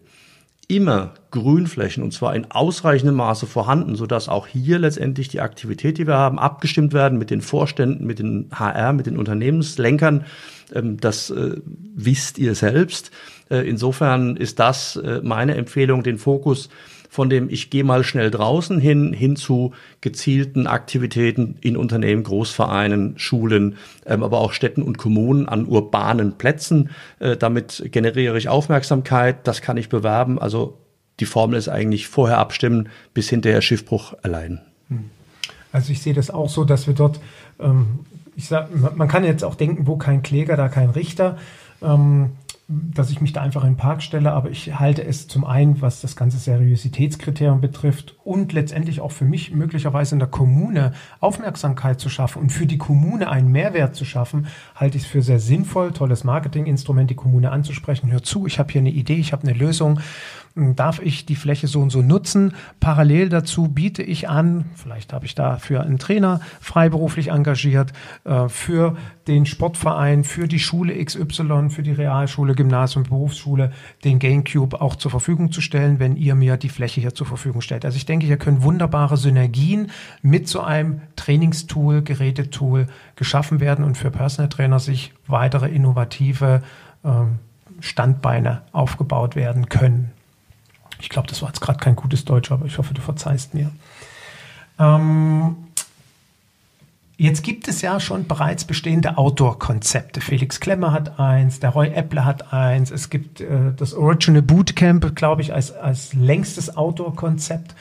immer 0.68 1.14
Grünflächen 1.32 2.04
und 2.04 2.12
zwar 2.12 2.36
in 2.36 2.52
ausreichendem 2.52 3.16
Maße 3.16 3.46
vorhanden, 3.46 3.96
sodass 3.96 4.28
auch 4.28 4.48
hier 4.48 4.80
letztendlich 4.80 5.30
die 5.30 5.40
Aktivität, 5.40 5.98
die 5.98 6.08
wir 6.08 6.18
haben, 6.18 6.40
abgestimmt 6.40 6.94
werden 6.94 7.18
mit 7.18 7.30
den 7.30 7.42
Vorständen, 7.42 8.06
mit 8.06 8.20
den 8.20 8.50
HR, 8.52 8.94
mit 8.94 9.06
den 9.06 9.18
Unternehmenslenkern. 9.18 10.26
Ähm, 10.74 11.00
das 11.00 11.30
äh, 11.30 11.58
wisst 11.96 12.38
ihr 12.38 12.56
selbst. 12.56 13.12
Äh, 13.50 13.70
insofern 13.70 14.36
ist 14.36 14.60
das 14.60 14.98
äh, 14.98 15.22
meine 15.24 15.56
Empfehlung, 15.56 16.04
den 16.04 16.18
Fokus 16.18 16.70
von 17.10 17.30
dem 17.30 17.50
ich 17.50 17.70
gehe 17.70 17.84
mal 17.84 18.04
schnell 18.04 18.32
draußen 18.32 18.80
hin, 18.80 19.14
hin 19.14 19.36
zu 19.36 19.74
gezielten 20.02 20.68
Aktivitäten 20.68 21.58
in 21.62 21.78
Unternehmen, 21.78 22.24
Großvereinen, 22.24 23.18
Schulen, 23.18 23.78
ähm, 24.06 24.24
aber 24.24 24.40
auch 24.40 24.54
Städten 24.54 24.82
und 24.82 24.98
Kommunen 24.98 25.48
an 25.48 25.66
urbanen 25.66 26.38
Plätzen. 26.38 26.90
Äh, 27.20 27.38
damit 27.38 27.90
generiere 27.92 28.38
ich 28.38 28.50
Aufmerksamkeit, 28.50 29.48
das 29.48 29.62
kann 29.62 29.78
ich 29.78 29.90
bewerben. 29.90 30.40
Also 30.40 30.78
die 31.20 31.26
Formel 31.26 31.58
ist 31.58 31.70
eigentlich 31.70 32.08
vorher 32.08 32.38
abstimmen, 32.38 32.90
bis 33.14 33.30
hinterher 33.30 33.62
Schiffbruch 33.62 34.14
erleiden. 34.22 34.62
Hm. 34.90 35.10
Also 35.72 35.92
ich 35.92 36.02
sehe 36.02 36.14
das 36.14 36.30
auch 36.30 36.50
so, 36.50 36.64
dass 36.64 36.88
wir 36.88 36.94
dort, 36.94 37.20
ähm, 37.60 38.00
ich 38.36 38.48
sag, 38.48 38.70
man 38.96 39.08
kann 39.08 39.24
jetzt 39.24 39.44
auch 39.44 39.56
denken, 39.56 39.88
wo 39.88 39.98
kein 39.98 40.22
Kläger, 40.22 40.56
da 40.56 40.70
kein 40.70 40.90
Richter. 40.90 41.38
Ähm, 41.82 42.32
dass 42.70 43.12
ich 43.12 43.22
mich 43.22 43.32
da 43.32 43.42
einfach 43.42 43.64
in 43.64 43.72
den 43.72 43.78
Park 43.78 44.04
stelle, 44.04 44.34
aber 44.34 44.50
ich 44.50 44.78
halte 44.78 45.02
es 45.02 45.30
zum 45.30 45.46
einen, 45.46 45.82
was 45.82 46.02
das 46.02 46.18
ganze 46.18 46.38
Seriositätskriterium 46.38 47.62
betrifft 47.62 48.18
und 48.26 48.52
letztendlich 48.52 49.00
auch 49.00 49.14
für 49.14 49.24
mich 49.24 49.54
möglicherweise 49.54 50.16
in 50.16 50.20
der 50.20 50.28
Kommune 50.28 50.92
Aufmerksamkeit 51.22 52.02
zu 52.02 52.10
schaffen 52.10 52.42
und 52.42 52.52
für 52.52 52.66
die 52.66 52.78
Kommune 52.78 53.30
einen 53.30 53.54
Mehrwert 53.54 53.96
zu 53.96 54.04
schaffen, 54.04 54.48
halte 54.76 54.98
ich 54.98 55.04
es 55.04 55.10
für 55.10 55.22
sehr 55.22 55.40
sinnvoll, 55.40 55.94
tolles 55.94 56.26
Marketinginstrument, 56.26 57.10
die 57.10 57.16
Kommune 57.16 57.52
anzusprechen. 57.52 58.12
Hör 58.12 58.22
zu, 58.22 58.46
ich 58.46 58.60
habe 58.60 58.70
hier 58.70 58.82
eine 58.82 58.92
Idee, 58.92 59.16
ich 59.16 59.32
habe 59.32 59.48
eine 59.48 59.58
Lösung 59.58 60.02
darf 60.76 61.00
ich 61.02 61.26
die 61.26 61.36
Fläche 61.36 61.68
so 61.68 61.82
und 61.82 61.92
so 61.92 62.02
nutzen. 62.02 62.54
Parallel 62.80 63.30
dazu 63.30 63.68
biete 63.68 64.04
ich 64.04 64.28
an, 64.28 64.66
vielleicht 64.76 65.14
habe 65.14 65.26
ich 65.26 65.36
dafür 65.36 65.82
einen 65.82 66.00
Trainer 66.00 66.40
freiberuflich 66.60 67.30
engagiert, 67.30 67.94
äh, 68.24 68.50
für 68.50 68.98
den 69.28 69.46
Sportverein, 69.46 70.24
für 70.24 70.48
die 70.48 70.60
Schule 70.60 70.94
XY, 71.04 71.70
für 71.70 71.84
die 71.84 71.92
Realschule, 71.92 72.56
Gymnasium, 72.58 73.04
Berufsschule, 73.04 73.72
den 74.04 74.20
GameCube 74.20 74.82
auch 74.82 74.98
zur 74.98 75.10
Verfügung 75.12 75.54
zu 75.54 75.62
stellen, 75.62 76.00
wenn 76.00 76.18
ihr 76.18 76.36
mir 76.36 76.58
die 76.58 76.68
Fläche 76.68 77.00
hier 77.00 77.16
zur 77.16 77.26
Verfügung 77.26 77.62
stellt. 77.62 77.86
Also 77.86 77.96
ich 77.96 78.06
denke, 78.06 78.26
hier 78.26 78.36
können 78.36 78.64
wunderbare 78.64 79.16
Synergien 79.16 79.92
mit 80.22 80.50
so 80.50 80.60
einem 80.60 81.02
Trainingstool, 81.16 82.02
Gerätetool 82.02 82.88
geschaffen 83.16 83.62
werden 83.62 83.86
und 83.86 83.98
für 83.98 84.12
Personal 84.12 84.50
Trainer 84.50 84.80
sich 84.80 85.14
weitere 85.28 85.70
innovative 85.70 86.62
äh, 87.04 87.10
Standbeine 87.80 88.64
aufgebaut 88.74 89.36
werden 89.38 89.70
können. 89.70 90.12
Ich 91.00 91.10
glaube, 91.10 91.28
das 91.28 91.42
war 91.42 91.50
jetzt 91.50 91.62
gerade 91.62 91.80
kein 91.80 91.96
gutes 91.96 92.26
Deutsch, 92.26 92.52
aber 92.52 92.66
ich 92.66 92.78
hoffe, 92.78 92.94
du 92.94 93.02
verzeihst 93.02 93.54
mir. 93.54 93.72
Ähm, 94.80 95.56
jetzt 97.18 97.44
gibt 97.44 97.68
es 97.68 97.82
ja 97.82 98.00
schon 98.00 98.28
bereits 98.28 98.66
bestehende 98.66 99.18
Outdoor-Konzepte. 99.18 100.22
Felix 100.22 100.60
Klemmer 100.60 100.92
hat 100.92 101.20
eins, 101.20 101.60
der 101.60 101.72
Roy 101.72 101.90
Epple 101.90 102.24
hat 102.24 102.54
eins. 102.54 102.92
Es 102.92 103.10
gibt 103.10 103.42
äh, 103.42 103.74
das 103.76 103.94
Original 103.94 104.42
Bootcamp, 104.42 105.16
glaube 105.16 105.42
ich, 105.42 105.54
als, 105.54 105.72
als 105.74 106.14
längstes 106.14 106.78
Outdoor-Konzept. 106.78 107.76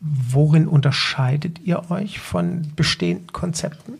Worin 0.00 0.66
unterscheidet 0.66 1.60
ihr 1.64 1.90
euch 1.90 2.18
von 2.18 2.72
bestehenden 2.74 3.28
Konzepten? 3.32 3.94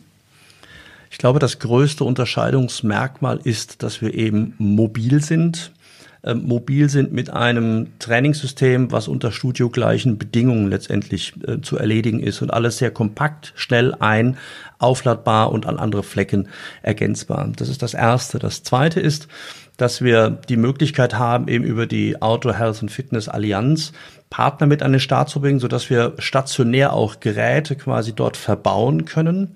Ich 1.09 1.17
glaube, 1.17 1.39
das 1.39 1.59
größte 1.59 2.03
Unterscheidungsmerkmal 2.03 3.39
ist, 3.43 3.83
dass 3.83 4.01
wir 4.01 4.13
eben 4.13 4.55
mobil 4.57 5.23
sind 5.23 5.71
äh, 6.23 6.33
mobil 6.33 6.89
sind 6.89 7.11
mit 7.11 7.29
einem 7.29 7.87
Trainingssystem, 7.99 8.91
was 8.91 9.07
unter 9.07 9.31
studiogleichen 9.31 10.17
Bedingungen 10.17 10.69
letztendlich 10.69 11.33
äh, 11.45 11.59
zu 11.61 11.77
erledigen 11.77 12.21
ist 12.21 12.41
und 12.41 12.51
alles 12.51 12.77
sehr 12.77 12.91
kompakt, 12.91 13.53
schnell 13.55 13.93
ein, 13.99 14.37
aufladbar 14.79 15.51
und 15.51 15.65
an 15.65 15.77
andere 15.77 16.03
Flecken 16.03 16.47
ergänzbar. 16.81 17.49
Das 17.55 17.69
ist 17.69 17.81
das 17.81 17.93
Erste. 17.93 18.39
Das 18.39 18.63
Zweite 18.63 18.99
ist, 18.99 19.27
dass 19.77 20.01
wir 20.01 20.29
die 20.29 20.57
Möglichkeit 20.57 21.15
haben, 21.15 21.47
eben 21.47 21.63
über 21.63 21.87
die 21.87 22.21
Outdoor 22.21 22.53
Health 22.53 22.81
and 22.81 22.91
Fitness 22.91 23.27
Allianz 23.27 23.91
Partner 24.29 24.65
mit 24.65 24.81
an 24.81 24.91
den 24.91 24.99
Start 24.99 25.29
zu 25.29 25.41
bringen, 25.41 25.59
sodass 25.59 25.89
wir 25.89 26.13
stationär 26.17 26.93
auch 26.93 27.19
Geräte 27.19 27.75
quasi 27.75 28.13
dort 28.13 28.35
verbauen 28.35 29.05
können 29.05 29.55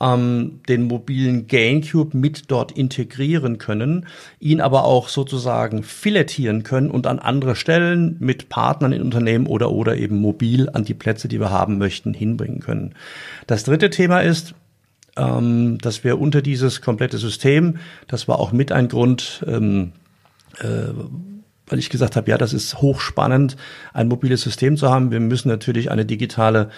ähm, 0.00 0.60
den 0.68 0.84
mobilen 0.84 1.46
GainCube 1.46 2.16
mit 2.16 2.50
dort 2.50 2.72
integrieren 2.72 3.58
können, 3.58 4.06
ihn 4.40 4.60
aber 4.60 4.84
auch 4.84 5.08
sozusagen 5.08 5.82
filettieren 5.82 6.62
können 6.62 6.90
und 6.90 7.06
an 7.06 7.18
andere 7.18 7.56
Stellen 7.56 8.16
mit 8.20 8.48
Partnern 8.48 8.92
in 8.92 9.02
Unternehmen 9.02 9.46
oder 9.46 9.70
oder 9.70 9.96
eben 9.96 10.20
mobil 10.20 10.68
an 10.70 10.84
die 10.84 10.94
Plätze, 10.94 11.28
die 11.28 11.40
wir 11.40 11.50
haben 11.50 11.78
möchten, 11.78 12.14
hinbringen 12.14 12.60
können. 12.60 12.94
Das 13.46 13.64
dritte 13.64 13.90
Thema 13.90 14.20
ist, 14.20 14.54
ähm, 15.16 15.78
dass 15.78 16.04
wir 16.04 16.20
unter 16.20 16.42
dieses 16.42 16.82
komplette 16.82 17.18
System, 17.18 17.78
das 18.06 18.28
war 18.28 18.38
auch 18.38 18.52
mit 18.52 18.72
ein 18.72 18.88
Grund, 18.88 19.44
ähm, 19.46 19.92
äh, 20.60 20.92
weil 21.68 21.78
ich 21.78 21.90
gesagt 21.90 22.16
habe, 22.16 22.30
ja, 22.30 22.38
das 22.38 22.52
ist 22.52 22.80
hochspannend, 22.80 23.56
ein 23.92 24.08
mobiles 24.08 24.42
System 24.42 24.76
zu 24.76 24.90
haben. 24.90 25.10
Wir 25.10 25.20
müssen 25.20 25.48
natürlich 25.48 25.90
eine 25.90 26.04
digitale 26.04 26.70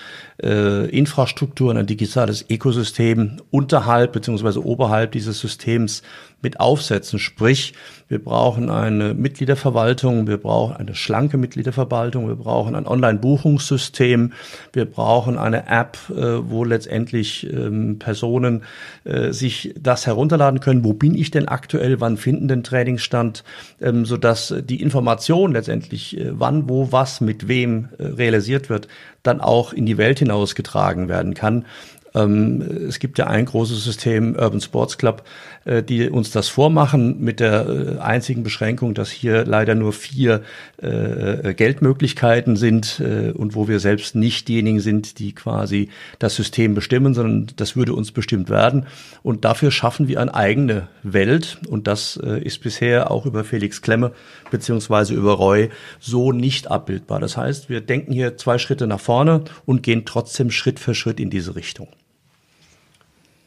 äh, 0.42 0.88
Infrastruktur, 0.88 1.74
ein 1.74 1.86
digitales 1.86 2.44
Ökosystem 2.48 3.38
unterhalb 3.50 4.12
beziehungsweise 4.12 4.64
oberhalb 4.64 5.12
dieses 5.12 5.40
Systems 5.40 6.02
mit 6.40 6.60
aufsetzen. 6.60 7.18
Sprich, 7.18 7.74
wir 8.08 8.22
brauchen 8.22 8.70
eine 8.70 9.12
Mitgliederverwaltung, 9.12 10.26
wir 10.28 10.38
brauchen 10.38 10.76
eine 10.76 10.94
schlanke 10.94 11.36
Mitgliederverwaltung, 11.36 12.28
wir 12.28 12.36
brauchen 12.36 12.74
ein 12.74 12.86
Online-Buchungssystem, 12.86 14.32
wir 14.72 14.84
brauchen 14.84 15.36
eine 15.36 15.66
App, 15.66 15.98
äh, 16.10 16.48
wo 16.48 16.64
letztendlich 16.64 17.52
ähm, 17.52 17.98
Personen 17.98 18.62
äh, 19.04 19.32
sich 19.32 19.74
das 19.78 20.06
herunterladen 20.06 20.60
können. 20.60 20.84
Wo 20.84 20.94
bin 20.94 21.14
ich 21.14 21.30
denn 21.30 21.48
aktuell? 21.48 22.00
Wann 22.00 22.16
finden 22.16 22.48
denn 22.48 22.62
Trainings 22.62 23.02
statt? 23.02 23.44
Ähm, 23.80 24.06
sodass 24.06 24.54
die 24.62 24.80
Information 24.80 25.52
letztendlich, 25.52 26.18
äh, 26.18 26.30
wann, 26.32 26.68
wo, 26.68 26.92
was, 26.92 27.20
mit 27.20 27.48
wem 27.48 27.88
realisiert 27.98 28.70
wird, 28.70 28.88
dann 29.22 29.40
auch 29.40 29.72
in 29.72 29.86
die 29.86 29.98
Welt 29.98 30.20
hinausgetragen 30.20 31.08
werden 31.08 31.34
kann. 31.34 31.66
Ähm, 32.14 32.62
es 32.88 32.98
gibt 32.98 33.18
ja 33.18 33.26
ein 33.26 33.44
großes 33.44 33.84
System, 33.84 34.34
Urban 34.34 34.60
Sports 34.60 34.98
Club, 34.98 35.24
äh, 35.68 35.82
die 35.82 36.08
uns 36.08 36.30
das 36.30 36.48
vormachen, 36.48 37.20
mit 37.20 37.40
der 37.40 37.68
äh, 37.68 37.98
einzigen 37.98 38.42
Beschränkung, 38.42 38.94
dass 38.94 39.10
hier 39.10 39.44
leider 39.44 39.74
nur 39.74 39.92
vier 39.92 40.42
äh, 40.78 41.54
Geldmöglichkeiten 41.54 42.56
sind 42.56 43.00
und 43.34 43.54
wo 43.54 43.68
wir 43.68 43.80
selbst 43.80 44.14
nicht 44.14 44.48
diejenigen 44.48 44.80
sind, 44.80 45.18
die 45.18 45.34
quasi 45.34 45.88
das 46.18 46.36
System 46.36 46.74
bestimmen, 46.74 47.14
sondern 47.14 47.48
das 47.56 47.76
würde 47.76 47.94
uns 47.94 48.12
bestimmt 48.12 48.48
werden. 48.48 48.86
Und 49.22 49.44
dafür 49.44 49.70
schaffen 49.70 50.08
wir 50.08 50.20
eine 50.20 50.34
eigene 50.34 50.88
Welt. 51.02 51.58
Und 51.68 51.86
das 51.86 52.16
ist 52.16 52.62
bisher 52.62 53.10
auch 53.10 53.26
über 53.26 53.44
Felix 53.44 53.82
Klemme 53.82 54.12
beziehungsweise 54.50 55.14
über 55.14 55.32
Roy 55.32 55.70
so 56.00 56.32
nicht 56.32 56.70
abbildbar. 56.70 57.20
Das 57.20 57.36
heißt, 57.36 57.68
wir 57.68 57.80
denken 57.80 58.12
hier 58.12 58.36
zwei 58.36 58.58
Schritte 58.58 58.86
nach 58.86 59.00
vorne 59.00 59.44
und 59.66 59.82
gehen 59.82 60.04
trotzdem 60.04 60.50
Schritt 60.50 60.78
für 60.78 60.94
Schritt 60.94 61.20
in 61.20 61.30
diese 61.30 61.56
Richtung. 61.56 61.88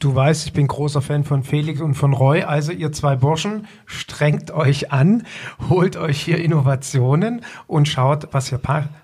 Du 0.02 0.16
weißt, 0.16 0.48
ich 0.48 0.54
bin 0.54 0.66
großer 0.66 1.00
Fan 1.00 1.24
von 1.24 1.44
Felix 1.44 1.80
und 1.80 1.94
von 1.94 2.14
Roy. 2.14 2.42
Also 2.42 2.72
ihr 2.72 2.92
zwei 2.92 3.16
Burschen, 3.16 3.68
strengt 3.86 4.50
euch 4.50 4.92
an, 4.92 5.28
holt 5.70 5.96
euch 5.96 6.20
hier 6.20 6.40
Innovationen 6.40 7.42
und 7.68 7.88
schaut, 7.88 8.30
was 8.32 8.50
hier 8.50 8.60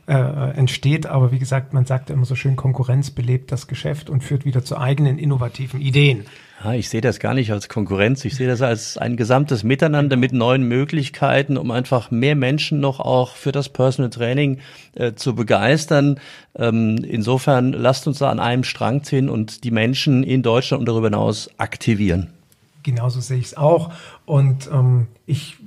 äh, 0.08 0.58
entsteht. 0.58 1.06
Aber 1.06 1.32
wie 1.32 1.38
gesagt, 1.38 1.72
man 1.72 1.86
sagt 1.86 2.10
immer 2.10 2.26
so 2.26 2.34
schön, 2.34 2.56
Konkurrenz 2.56 3.12
belebt 3.12 3.52
das 3.52 3.68
Geschäft 3.68 4.10
und 4.10 4.24
führt 4.24 4.44
wieder 4.44 4.66
zu 4.66 4.76
eigenen 4.76 5.20
innovativen 5.20 5.82
Ideen. 5.82 6.26
Ja, 6.64 6.74
ich 6.74 6.90
sehe 6.90 7.02
das 7.02 7.20
gar 7.20 7.36
nicht 7.36 7.52
als 7.52 7.70
Konkurrenz. 7.70 8.26
Ich 8.26 8.36
sehe 8.36 8.48
das 8.48 8.64
als 8.64 8.98
ein 8.98 9.16
gesamtes 9.16 9.64
Miteinander 9.64 10.18
mit 10.18 10.34
neuen 10.34 10.64
Möglichkeiten, 10.64 11.56
um 11.56 11.70
einfach 11.70 12.10
mehr 12.10 12.36
Menschen 12.36 12.80
noch 12.80 13.00
auch 13.00 13.36
für 13.36 13.52
das 13.52 13.70
Personal 13.70 14.10
Training 14.10 14.60
äh, 14.96 15.14
zu 15.14 15.36
begeistern. 15.36 16.20
Ähm, 16.56 16.98
insofern 17.08 17.74
lasst 17.74 18.08
uns 18.08 18.20
da 18.20 18.32
an 18.32 18.40
einem 18.40 18.64
Strang 18.64 19.04
ziehen 19.04 19.30
und 19.30 19.64
die 19.64 19.72
Menschen 19.72 20.24
in 20.24 20.42
Deutschland 20.42 20.80
und 20.80 20.88
darüber 20.88 21.08
hinaus 21.08 21.50
aktivieren. 21.58 22.32
Genauso 22.82 23.22
sehe 23.22 23.38
ich 23.38 23.48
es 23.48 23.58
auch. 23.58 23.94
Und 24.26 24.68
ähm, 24.74 25.08
ich 25.28 25.58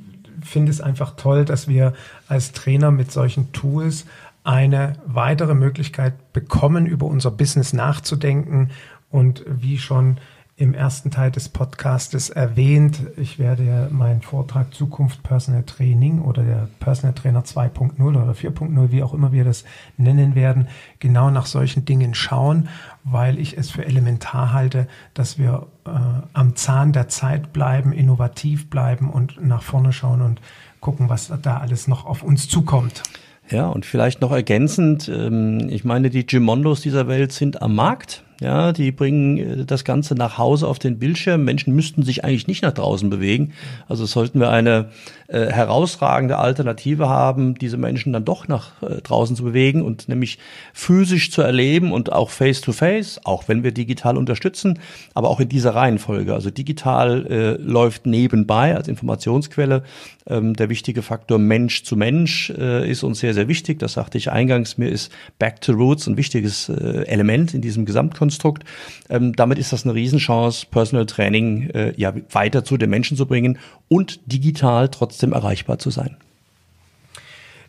finde 0.42 0.72
es 0.72 0.80
einfach 0.80 1.14
toll, 1.14 1.44
dass 1.44 1.68
wir 1.68 1.92
als 2.26 2.50
Trainer 2.50 2.90
mit 2.90 3.12
solchen 3.12 3.52
Tools 3.52 4.06
eine 4.42 4.94
weitere 5.06 5.54
Möglichkeit 5.54 6.32
bekommen, 6.32 6.86
über 6.86 7.06
unser 7.06 7.30
Business 7.30 7.72
nachzudenken 7.72 8.70
und 9.10 9.44
wie 9.46 9.78
schon 9.78 10.16
im 10.60 10.74
ersten 10.74 11.10
Teil 11.10 11.30
des 11.30 11.48
Podcastes 11.48 12.28
erwähnt. 12.28 13.00
Ich 13.16 13.38
werde 13.38 13.88
meinen 13.90 14.20
Vortrag 14.20 14.74
Zukunft 14.74 15.22
Personal 15.22 15.62
Training 15.62 16.20
oder 16.20 16.42
der 16.42 16.68
Personal 16.80 17.14
Trainer 17.14 17.44
2.0 17.44 17.98
oder 17.98 18.32
4.0, 18.32 18.90
wie 18.92 19.02
auch 19.02 19.14
immer 19.14 19.32
wir 19.32 19.44
das 19.44 19.64
nennen 19.96 20.34
werden, 20.34 20.68
genau 20.98 21.30
nach 21.30 21.46
solchen 21.46 21.86
Dingen 21.86 22.12
schauen, 22.12 22.68
weil 23.04 23.38
ich 23.38 23.56
es 23.56 23.70
für 23.70 23.86
elementar 23.86 24.52
halte, 24.52 24.86
dass 25.14 25.38
wir 25.38 25.66
äh, 25.86 25.90
am 26.34 26.56
Zahn 26.56 26.92
der 26.92 27.08
Zeit 27.08 27.54
bleiben, 27.54 27.94
innovativ 27.94 28.68
bleiben 28.68 29.08
und 29.08 29.42
nach 29.42 29.62
vorne 29.62 29.94
schauen 29.94 30.20
und 30.20 30.42
gucken, 30.80 31.08
was 31.08 31.32
da 31.40 31.56
alles 31.56 31.88
noch 31.88 32.04
auf 32.04 32.22
uns 32.22 32.48
zukommt. 32.48 33.02
Ja, 33.48 33.66
und 33.68 33.86
vielleicht 33.86 34.20
noch 34.20 34.30
ergänzend, 34.30 35.08
ähm, 35.08 35.70
ich 35.70 35.84
meine, 35.84 36.10
die 36.10 36.26
Gimondos 36.26 36.82
dieser 36.82 37.08
Welt 37.08 37.32
sind 37.32 37.62
am 37.62 37.74
Markt. 37.74 38.24
Ja, 38.40 38.72
die 38.72 38.90
bringen 38.90 39.36
äh, 39.36 39.64
das 39.66 39.84
Ganze 39.84 40.14
nach 40.14 40.38
Hause 40.38 40.66
auf 40.66 40.78
den 40.78 40.98
Bildschirm. 40.98 41.44
Menschen 41.44 41.74
müssten 41.74 42.02
sich 42.02 42.24
eigentlich 42.24 42.46
nicht 42.46 42.62
nach 42.62 42.72
draußen 42.72 43.10
bewegen. 43.10 43.52
Also 43.86 44.06
sollten 44.06 44.40
wir 44.40 44.48
eine 44.48 44.88
äh, 45.28 45.46
herausragende 45.46 46.38
Alternative 46.38 47.10
haben, 47.10 47.54
diese 47.54 47.76
Menschen 47.76 48.14
dann 48.14 48.24
doch 48.24 48.48
nach 48.48 48.82
äh, 48.82 49.02
draußen 49.02 49.36
zu 49.36 49.44
bewegen 49.44 49.82
und 49.82 50.08
nämlich 50.08 50.38
physisch 50.72 51.30
zu 51.30 51.42
erleben 51.42 51.92
und 51.92 52.12
auch 52.12 52.30
face 52.30 52.62
to 52.62 52.72
face, 52.72 53.20
auch 53.24 53.46
wenn 53.46 53.62
wir 53.62 53.72
digital 53.72 54.16
unterstützen, 54.16 54.78
aber 55.12 55.28
auch 55.28 55.40
in 55.40 55.50
dieser 55.50 55.74
Reihenfolge. 55.74 56.32
Also 56.32 56.48
digital 56.48 57.26
äh, 57.26 57.50
läuft 57.62 58.06
nebenbei 58.06 58.74
als 58.74 58.88
Informationsquelle. 58.88 59.82
Ähm, 60.26 60.54
der 60.54 60.70
wichtige 60.70 61.02
Faktor 61.02 61.38
Mensch 61.38 61.82
zu 61.82 61.94
Mensch 61.94 62.48
äh, 62.56 62.90
ist 62.90 63.02
uns 63.02 63.20
sehr, 63.20 63.34
sehr 63.34 63.48
wichtig. 63.48 63.80
Das 63.80 63.92
sagte 63.92 64.16
ich 64.16 64.32
eingangs. 64.32 64.78
Mir 64.78 64.88
ist 64.88 65.12
Back 65.38 65.60
to 65.60 65.72
Roots 65.72 66.06
ein 66.06 66.16
wichtiges 66.16 66.70
äh, 66.70 67.04
Element 67.06 67.52
in 67.52 67.60
diesem 67.60 67.84
Gesamtkonzept. 67.84 68.29
Konstrukt. 68.30 68.64
Ähm, 69.08 69.34
damit 69.34 69.58
ist 69.58 69.72
das 69.72 69.84
eine 69.84 69.94
Riesenchance, 69.94 70.66
Personal 70.70 71.06
Training 71.06 71.70
äh, 71.70 71.92
ja 71.96 72.14
weiter 72.30 72.64
zu 72.64 72.76
den 72.76 72.88
Menschen 72.88 73.16
zu 73.16 73.26
bringen 73.26 73.58
und 73.88 74.20
digital 74.26 74.88
trotzdem 74.88 75.32
erreichbar 75.32 75.78
zu 75.78 75.90
sein. 75.90 76.16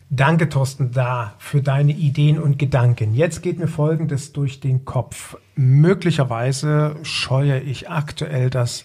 Danke, 0.08 0.48
Thorsten, 0.48 0.92
da 0.92 1.34
für 1.38 1.62
deine 1.62 1.92
Ideen 1.92 2.38
und 2.38 2.58
Gedanken. 2.58 3.14
Jetzt 3.14 3.42
geht 3.42 3.58
mir 3.58 3.66
Folgendes 3.66 4.32
durch 4.32 4.60
den 4.60 4.84
Kopf. 4.84 5.36
Möglicherweise 5.56 6.96
scheue 7.02 7.58
ich 7.60 7.88
aktuell 7.88 8.50
das 8.50 8.84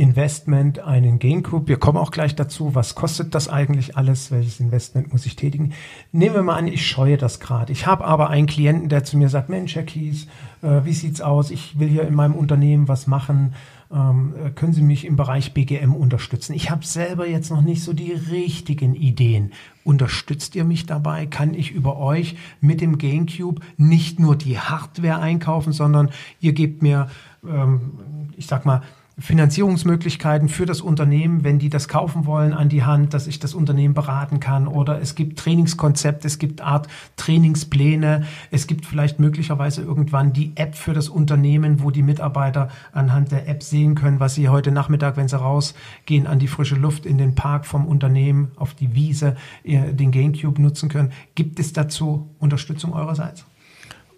Investment 0.00 0.78
einen 0.78 1.18
GainCube. 1.18 1.68
Wir 1.68 1.78
kommen 1.78 1.98
auch 1.98 2.10
gleich 2.10 2.34
dazu, 2.34 2.74
was 2.74 2.94
kostet 2.94 3.34
das 3.34 3.48
eigentlich 3.48 3.98
alles, 3.98 4.30
welches 4.30 4.58
Investment 4.58 5.12
muss 5.12 5.26
ich 5.26 5.36
tätigen. 5.36 5.74
Nehmen 6.10 6.36
wir 6.36 6.42
mal 6.42 6.56
an, 6.56 6.68
ich 6.68 6.86
scheue 6.86 7.18
das 7.18 7.38
gerade. 7.38 7.70
Ich 7.72 7.86
habe 7.86 8.04
aber 8.06 8.30
einen 8.30 8.46
Klienten, 8.46 8.88
der 8.88 9.04
zu 9.04 9.18
mir 9.18 9.28
sagt, 9.28 9.50
Mensch, 9.50 9.74
Herr 9.74 9.82
Kies, 9.82 10.26
äh, 10.62 10.84
wie 10.84 10.92
sieht's 10.92 11.20
aus? 11.20 11.50
Ich 11.50 11.78
will 11.78 11.88
hier 11.88 12.06
in 12.06 12.14
meinem 12.14 12.34
Unternehmen 12.34 12.88
was 12.88 13.06
machen. 13.06 13.54
Ähm, 13.92 14.34
äh, 14.36 14.50
können 14.50 14.72
Sie 14.72 14.82
mich 14.82 15.04
im 15.04 15.16
Bereich 15.16 15.52
BGM 15.52 15.94
unterstützen? 15.94 16.54
Ich 16.54 16.70
habe 16.70 16.84
selber 16.84 17.26
jetzt 17.26 17.50
noch 17.50 17.62
nicht 17.62 17.82
so 17.82 17.92
die 17.92 18.12
richtigen 18.12 18.94
Ideen. 18.94 19.52
Unterstützt 19.82 20.54
ihr 20.54 20.64
mich 20.64 20.86
dabei? 20.86 21.26
Kann 21.26 21.54
ich 21.54 21.72
über 21.72 21.98
euch 21.98 22.36
mit 22.60 22.80
dem 22.80 22.98
GameCube 22.98 23.60
nicht 23.76 24.20
nur 24.20 24.36
die 24.36 24.58
Hardware 24.58 25.20
einkaufen, 25.20 25.72
sondern 25.72 26.10
ihr 26.40 26.52
gebt 26.52 26.82
mir, 26.82 27.08
ähm, 27.44 28.28
ich 28.36 28.46
sag 28.46 28.64
mal, 28.64 28.82
Finanzierungsmöglichkeiten 29.20 30.48
für 30.48 30.66
das 30.66 30.80
Unternehmen, 30.80 31.44
wenn 31.44 31.58
die 31.58 31.68
das 31.68 31.88
kaufen 31.88 32.26
wollen, 32.26 32.52
an 32.52 32.68
die 32.68 32.84
Hand, 32.84 33.14
dass 33.14 33.26
ich 33.26 33.38
das 33.38 33.54
Unternehmen 33.54 33.94
beraten 33.94 34.40
kann. 34.40 34.66
Oder 34.66 35.00
es 35.00 35.14
gibt 35.14 35.38
Trainingskonzepte, 35.38 36.26
es 36.26 36.38
gibt 36.38 36.60
Art 36.62 36.88
Trainingspläne, 37.16 38.24
es 38.50 38.66
gibt 38.66 38.86
vielleicht 38.86 39.20
möglicherweise 39.20 39.82
irgendwann 39.82 40.32
die 40.32 40.52
App 40.56 40.74
für 40.74 40.94
das 40.94 41.08
Unternehmen, 41.08 41.82
wo 41.82 41.90
die 41.90 42.02
Mitarbeiter 42.02 42.68
anhand 42.92 43.30
der 43.32 43.46
App 43.48 43.62
sehen 43.62 43.94
können, 43.94 44.20
was 44.20 44.34
sie 44.34 44.48
heute 44.48 44.72
Nachmittag, 44.72 45.16
wenn 45.16 45.28
sie 45.28 45.38
rausgehen, 45.38 46.26
an 46.26 46.38
die 46.38 46.48
frische 46.48 46.76
Luft 46.76 47.06
in 47.06 47.18
den 47.18 47.34
Park 47.34 47.66
vom 47.66 47.86
Unternehmen, 47.86 48.52
auf 48.56 48.74
die 48.74 48.94
Wiese, 48.94 49.36
den 49.64 50.10
Gamecube 50.10 50.60
nutzen 50.60 50.88
können. 50.88 51.12
Gibt 51.34 51.60
es 51.60 51.72
dazu 51.72 52.30
Unterstützung 52.38 52.92
eurerseits? 52.92 53.44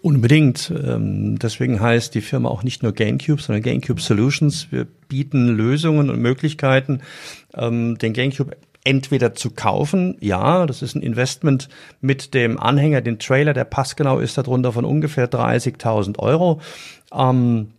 Unbedingt. 0.03 0.69
Ähm, 0.69 1.39
deswegen 1.39 1.79
heißt 1.79 2.13
die 2.13 2.19
Firma 2.19 2.49
auch 2.49 2.63
nicht 2.63 2.83
nur 2.83 2.91
GameCube, 2.91 3.41
sondern 3.41 3.63
GameCube 3.63 4.01
Solutions. 4.01 4.67
Wir 4.69 4.85
bieten 5.07 5.47
Lösungen 5.47 6.09
und 6.09 6.19
Möglichkeiten, 6.19 6.99
ähm, 7.55 7.97
den 7.99 8.11
GameCube 8.11 8.57
entweder 8.83 9.33
zu 9.33 9.51
kaufen, 9.51 10.17
ja, 10.19 10.65
das 10.65 10.81
ist 10.81 10.95
ein 10.95 11.01
Investment 11.01 11.69
mit 12.01 12.33
dem 12.33 12.59
Anhänger, 12.59 12.99
den 12.99 13.17
Trailer, 13.17 13.53
der 13.53 13.63
passgenau 13.63 14.19
ist 14.19 14.37
darunter 14.37 14.73
von 14.73 14.83
ungefähr 14.83 15.31
30.000 15.31 16.19
Euro. 16.19 16.59
Ähm, 17.17 17.69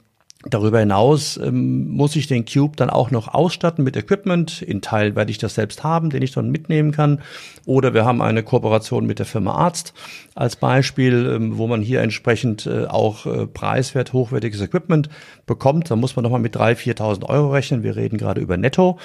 Darüber 0.46 0.78
hinaus 0.78 1.38
ähm, 1.38 1.88
muss 1.88 2.16
ich 2.16 2.26
den 2.26 2.44
Cube 2.44 2.76
dann 2.76 2.90
auch 2.90 3.10
noch 3.10 3.28
ausstatten 3.28 3.82
mit 3.82 3.96
Equipment. 3.96 4.60
In 4.60 4.82
Teil 4.82 5.16
werde 5.16 5.30
ich 5.30 5.38
das 5.38 5.54
selbst 5.54 5.82
haben, 5.84 6.10
den 6.10 6.22
ich 6.22 6.32
dann 6.32 6.50
mitnehmen 6.50 6.92
kann. 6.92 7.22
Oder 7.64 7.94
wir 7.94 8.04
haben 8.04 8.20
eine 8.20 8.42
Kooperation 8.42 9.06
mit 9.06 9.18
der 9.18 9.26
Firma 9.26 9.52
Arzt 9.52 9.94
als 10.34 10.56
Beispiel, 10.56 11.32
ähm, 11.34 11.56
wo 11.56 11.66
man 11.66 11.80
hier 11.80 12.02
entsprechend 12.02 12.66
äh, 12.66 12.84
auch 12.86 13.24
äh, 13.24 13.46
preiswert 13.46 14.12
hochwertiges 14.12 14.60
Equipment 14.60 15.08
bekommt. 15.46 15.90
Da 15.90 15.96
muss 15.96 16.14
man 16.14 16.22
nochmal 16.22 16.40
mit 16.40 16.56
3.000, 16.56 16.98
4.000 16.98 17.28
Euro 17.28 17.50
rechnen. 17.50 17.82
Wir 17.82 17.96
reden 17.96 18.18
gerade 18.18 18.40
über 18.40 18.58
Netto. 18.58 18.98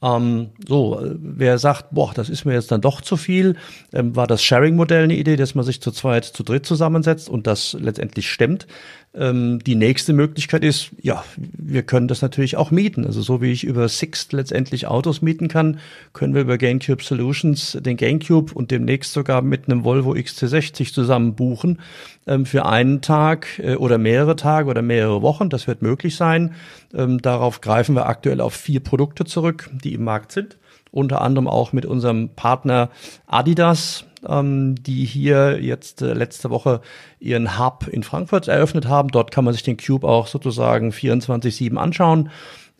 Ähm, 0.00 0.50
so, 0.66 1.00
wer 1.02 1.58
sagt, 1.58 1.86
boah, 1.90 2.12
das 2.14 2.28
ist 2.28 2.44
mir 2.44 2.54
jetzt 2.54 2.70
dann 2.70 2.80
doch 2.80 3.00
zu 3.00 3.16
viel, 3.16 3.56
ähm, 3.92 4.14
war 4.14 4.26
das 4.26 4.42
Sharing-Modell 4.42 5.04
eine 5.04 5.16
Idee, 5.16 5.36
dass 5.36 5.54
man 5.54 5.64
sich 5.64 5.82
zu 5.82 5.90
zweit, 5.90 6.24
zu 6.24 6.44
dritt 6.44 6.66
zusammensetzt 6.66 7.28
und 7.28 7.46
das 7.46 7.76
letztendlich 7.78 8.30
stemmt. 8.30 8.66
Ähm, 9.14 9.58
die 9.60 9.74
nächste 9.74 10.12
Möglichkeit 10.12 10.62
ist, 10.62 10.90
ja, 11.00 11.24
wir 11.36 11.82
können 11.82 12.08
das 12.08 12.20
natürlich 12.20 12.56
auch 12.56 12.70
mieten. 12.70 13.06
Also 13.06 13.22
so 13.22 13.40
wie 13.40 13.52
ich 13.52 13.64
über 13.64 13.88
Sixt 13.88 14.32
letztendlich 14.32 14.86
Autos 14.86 15.22
mieten 15.22 15.48
kann, 15.48 15.80
können 16.12 16.34
wir 16.34 16.42
über 16.42 16.58
GameCube 16.58 17.02
Solutions 17.02 17.78
den 17.80 17.96
GameCube 17.96 18.52
und 18.52 18.70
demnächst 18.70 19.12
sogar 19.12 19.40
mit 19.40 19.66
einem 19.66 19.84
Volvo 19.84 20.12
XC60 20.12 20.92
zusammen 20.92 21.34
buchen 21.34 21.80
ähm, 22.26 22.44
für 22.44 22.66
einen 22.66 23.00
Tag 23.00 23.58
äh, 23.58 23.76
oder 23.76 23.96
mehrere 23.96 24.36
Tage 24.36 24.68
oder 24.68 24.82
mehrere 24.82 25.22
Wochen. 25.22 25.48
Das 25.48 25.66
wird 25.66 25.80
möglich 25.80 26.16
sein. 26.16 26.54
Ähm, 26.94 27.20
darauf 27.22 27.60
greifen 27.62 27.94
wir 27.94 28.06
aktuell 28.06 28.40
auf 28.40 28.54
vier 28.54 28.80
Produkte 28.80 29.24
zurück, 29.24 29.70
die 29.84 29.94
im 29.94 30.04
Markt 30.04 30.32
sind. 30.32 30.58
Unter 30.90 31.20
anderem 31.20 31.48
auch 31.48 31.72
mit 31.72 31.86
unserem 31.86 32.30
Partner 32.30 32.90
Adidas, 33.26 34.04
ähm, 34.26 34.74
die 34.76 35.04
hier 35.04 35.60
jetzt 35.60 36.02
äh, 36.02 36.12
letzte 36.12 36.50
Woche 36.50 36.80
ihren 37.20 37.58
Hub 37.58 37.86
in 37.88 38.02
Frankfurt 38.02 38.48
eröffnet 38.48 38.86
haben. 38.86 39.08
Dort 39.08 39.30
kann 39.30 39.44
man 39.44 39.54
sich 39.54 39.62
den 39.62 39.76
Cube 39.76 40.06
auch 40.06 40.26
sozusagen 40.26 40.90
24-7 40.90 41.76
anschauen. 41.76 42.30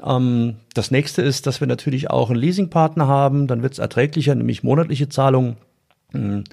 Ähm, 0.03 0.57
das 0.75 0.91
nächste 0.91 1.23
ist, 1.23 1.47
dass 1.47 1.61
wir 1.61 1.67
natürlich 1.67 2.11
auch 2.11 2.31
einen 2.31 2.39
Leasingpartner 2.39 3.07
haben. 3.07 3.47
Dann 3.47 3.63
wird 3.63 3.75
es 3.75 3.79
erträglicher, 3.79 4.35
nämlich 4.35 4.63
monatliche 4.63 5.09
Zahlungen. 5.09 5.57
Hm. 6.13 6.45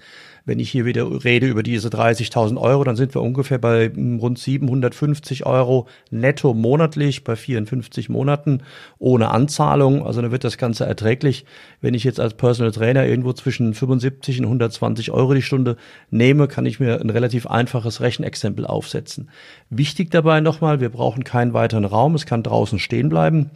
Wenn 0.47 0.60
ich 0.60 0.69
hier 0.69 0.86
wieder 0.86 1.23
rede 1.23 1.47
über 1.47 1.63
diese 1.63 1.89
30.000 1.89 2.62
Euro, 2.62 2.84
dann 2.84 2.95
sind 2.95 3.15
wir 3.15 3.21
ungefähr 3.23 3.58
bei 3.58 3.91
rund 3.95 4.38
750 4.38 5.45
Euro 5.47 5.88
netto 6.12 6.53
monatlich 6.53 7.23
bei 7.23 7.36
54 7.36 8.10
Monaten 8.10 8.62
ohne 8.99 9.31
Anzahlung. 9.31 10.05
Also 10.05 10.21
dann 10.21 10.31
wird 10.31 10.43
das 10.43 10.60
Ganze 10.60 10.86
erträglich. 10.86 11.45
Wenn 11.81 11.95
ich 11.95 12.03
jetzt 12.03 12.19
als 12.19 12.36
Personal 12.36 12.71
Trainer 12.71 13.08
irgendwo 13.08 13.34
zwischen 13.34 13.73
75 13.73 14.39
und 14.39 14.45
120 14.45 15.10
Euro 15.10 15.34
die 15.34 15.41
Stunde 15.41 15.77
nehme, 16.12 16.47
kann 16.47 16.67
ich 16.67 16.79
mir 16.79 17.01
ein 17.01 17.10
relativ 17.10 17.47
einfaches 17.47 18.01
Rechenexempel 18.01 18.67
aufsetzen. 18.67 19.29
Wichtig 19.71 20.12
dabei 20.12 20.41
nochmal, 20.41 20.79
wir 20.79 20.89
brauchen 20.89 21.23
keinen 21.23 21.53
weiteren 21.53 21.86
Raum. 21.86 22.13
Es 22.13 22.27
kann 22.27 22.43
draußen 22.43 22.77
stehen 22.77 23.10
bleiben. 23.10 23.49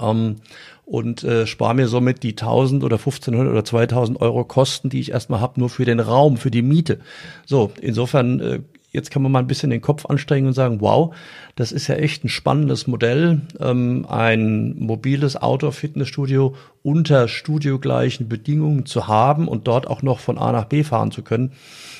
Ähm, 0.00 0.36
und 0.84 1.24
äh, 1.24 1.46
spare 1.46 1.74
mir 1.74 1.88
somit 1.88 2.22
die 2.22 2.30
1000 2.30 2.84
oder 2.84 2.96
1500 2.96 3.52
oder 3.52 3.64
2000 3.64 4.20
Euro 4.20 4.44
Kosten, 4.44 4.90
die 4.90 5.00
ich 5.00 5.12
erstmal 5.12 5.40
habe, 5.40 5.60
nur 5.60 5.70
für 5.70 5.84
den 5.84 6.00
Raum, 6.00 6.36
für 6.36 6.50
die 6.50 6.62
Miete. 6.62 6.98
So, 7.46 7.70
insofern, 7.80 8.40
äh, 8.40 8.60
jetzt 8.90 9.10
kann 9.10 9.22
man 9.22 9.32
mal 9.32 9.38
ein 9.38 9.46
bisschen 9.46 9.70
den 9.70 9.80
Kopf 9.80 10.06
anstrengen 10.06 10.48
und 10.48 10.52
sagen, 10.52 10.80
wow, 10.80 11.14
das 11.56 11.72
ist 11.72 11.86
ja 11.86 11.94
echt 11.94 12.24
ein 12.24 12.28
spannendes 12.28 12.86
Modell, 12.86 13.42
ähm, 13.60 14.06
ein 14.08 14.74
mobiles 14.78 15.36
Outdoor-Fitnessstudio 15.36 16.54
unter 16.82 17.28
studiogleichen 17.28 18.28
Bedingungen 18.28 18.84
zu 18.84 19.06
haben 19.06 19.48
und 19.48 19.68
dort 19.68 19.86
auch 19.86 20.02
noch 20.02 20.18
von 20.18 20.36
A 20.36 20.52
nach 20.52 20.64
B 20.64 20.82
fahren 20.82 21.12
zu 21.12 21.22
können. 21.22 21.52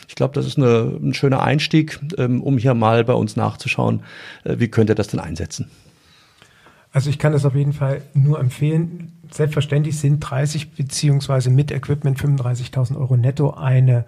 Ich 0.09 0.16
glaube, 0.16 0.35
das 0.35 0.47
ist 0.47 0.59
eine, 0.59 0.99
ein 1.03 1.14
schöner 1.14 1.42
Einstieg, 1.42 1.99
ähm, 2.18 2.42
um 2.42 2.59
hier 2.59 2.75
mal 2.75 3.05
bei 3.05 3.14
uns 3.14 3.37
nachzuschauen, 3.37 4.03
äh, 4.45 4.57
wie 4.59 4.68
könnt 4.68 4.90
ihr 4.90 4.97
das 4.97 5.09
denn 5.09 5.21
einsetzen. 5.21 5.71
Also 6.93 7.09
ich 7.09 7.19
kann 7.19 7.33
das 7.33 7.47
auf 7.47 7.55
jeden 7.55 7.73
Fall 7.73 8.03
nur 8.13 8.39
empfehlen. 8.39 9.13
Selbstverständlich 9.31 9.99
sind 9.99 10.21
30 10.21 10.73
beziehungsweise 10.73 11.51
mit 11.51 11.73
Equipment 11.73 12.19
35.000 12.19 12.99
Euro 12.99 13.17
netto 13.17 13.51
eine, 13.51 14.05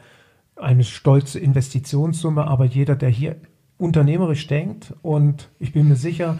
eine 0.57 0.85
stolze 0.85 1.38
Investitionssumme, 1.38 2.47
aber 2.47 2.66
jeder, 2.66 2.94
der 2.94 3.09
hier 3.09 3.37
unternehmerisch 3.79 4.47
denkt 4.47 4.92
und 5.03 5.49
ich 5.59 5.73
bin 5.73 5.88
mir 5.88 5.97
sicher, 5.97 6.38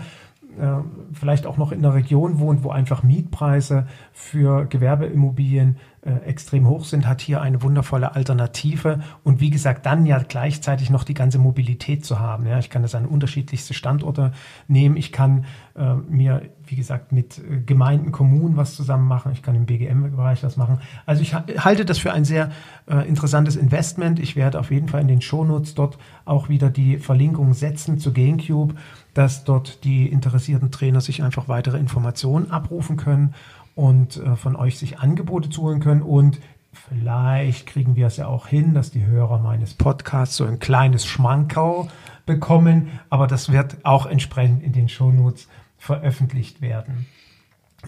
äh, 0.59 0.83
vielleicht 1.13 1.47
auch 1.47 1.57
noch 1.57 1.73
in 1.73 1.79
einer 1.79 1.95
Region 1.95 2.39
wohnt, 2.39 2.63
wo 2.63 2.71
einfach 2.71 3.03
Mietpreise 3.03 3.87
für 4.13 4.67
Gewerbeimmobilien 4.67 5.79
äh, 6.05 6.17
extrem 6.27 6.69
hoch 6.69 6.85
sind, 6.85 7.07
hat 7.07 7.23
hier 7.23 7.41
eine 7.41 7.63
wundervolle 7.63 8.15
Alternative 8.15 9.01
und 9.23 9.41
wie 9.41 9.49
gesagt, 9.49 9.87
dann 9.87 10.05
ja 10.05 10.19
gleichzeitig 10.19 10.91
noch 10.91 11.03
die 11.03 11.15
ganze 11.15 11.39
Mobilität 11.39 12.05
zu 12.05 12.19
haben. 12.21 12.47
Ja, 12.47 12.59
ich 12.59 12.69
kann 12.69 12.83
das 12.83 12.95
an 12.95 13.07
unterschiedlichste 13.07 13.73
Standorte 13.73 14.33
nehmen. 14.69 14.99
Ich 14.99 15.13
kann 15.13 15.47
äh, 15.75 15.95
mir, 15.95 16.43
wie 16.67 16.77
gesagt, 16.77 17.13
mit 17.13 17.39
äh, 17.39 17.61
Gemeinden, 17.65 18.13
Kommunen 18.13 18.59
was 18.59 18.75
zusammen 18.75 19.09
machen. 19.09 19.33
Ich 19.33 19.43
kann 19.43 19.55
im 19.55 19.65
BGM-Bereich 19.65 20.43
was 20.43 20.59
machen. 20.59 20.81
Also 21.07 21.23
ich 21.23 21.35
halte 21.35 21.87
das 21.87 21.99
für 21.99 22.13
ein 22.13 22.27
sehr 22.27 22.51
äh, 22.87 23.09
interessantes 23.09 23.57
Investment. 23.57 24.19
Ich 24.19 24.37
werde 24.37 24.61
auf 24.61 24.71
jeden 24.71 24.89
Fall 24.89 25.01
in 25.01 25.09
den 25.09 25.23
Shownotes 25.23 25.75
dort 25.75 25.97
auch 26.27 26.51
wieder 26.51 26.69
die 26.69 26.99
Verlinkung 26.99 27.55
setzen 27.55 27.99
zu 27.99 28.13
GameCube, 28.13 28.75
dass 29.15 29.45
dort 29.45 29.85
die 29.85 30.07
interessierten 30.09 30.71
Trainer 30.71 31.01
sich 31.01 31.23
einfach 31.23 31.49
weitere 31.49 31.79
Informationen 31.79 32.51
abrufen 32.51 32.99
können 32.99 33.35
und 33.75 34.17
äh, 34.17 34.37
von 34.37 34.57
euch 34.57 34.79
sich 34.79 34.99
Angebote 34.99 35.51
zu 35.51 35.63
holen 35.63 35.81
können 35.81 36.03
und 36.03 36.41
vielleicht 36.73 37.67
kriegen 37.67 37.97
wir 37.97 38.07
es 38.07 38.17
ja 38.17 38.27
auch 38.27 38.47
hin, 38.47 38.75
dass 38.75 38.91
die 38.91 39.07
Hörer 39.07 39.39
meines 39.39 39.75
Podcasts 39.75 40.37
so 40.37 40.45
ein 40.45 40.59
kleines 40.59 41.05
Schmankerl 41.07 41.89
bekommen, 42.27 42.89
aber 43.11 43.27
das 43.27 43.53
wird 43.53 43.77
auch 43.85 44.07
entsprechend 44.07 44.63
in 44.63 44.73
den 44.73 44.89
Shownotes 44.89 45.49
veröffentlicht 45.79 46.61
werden. 46.61 47.07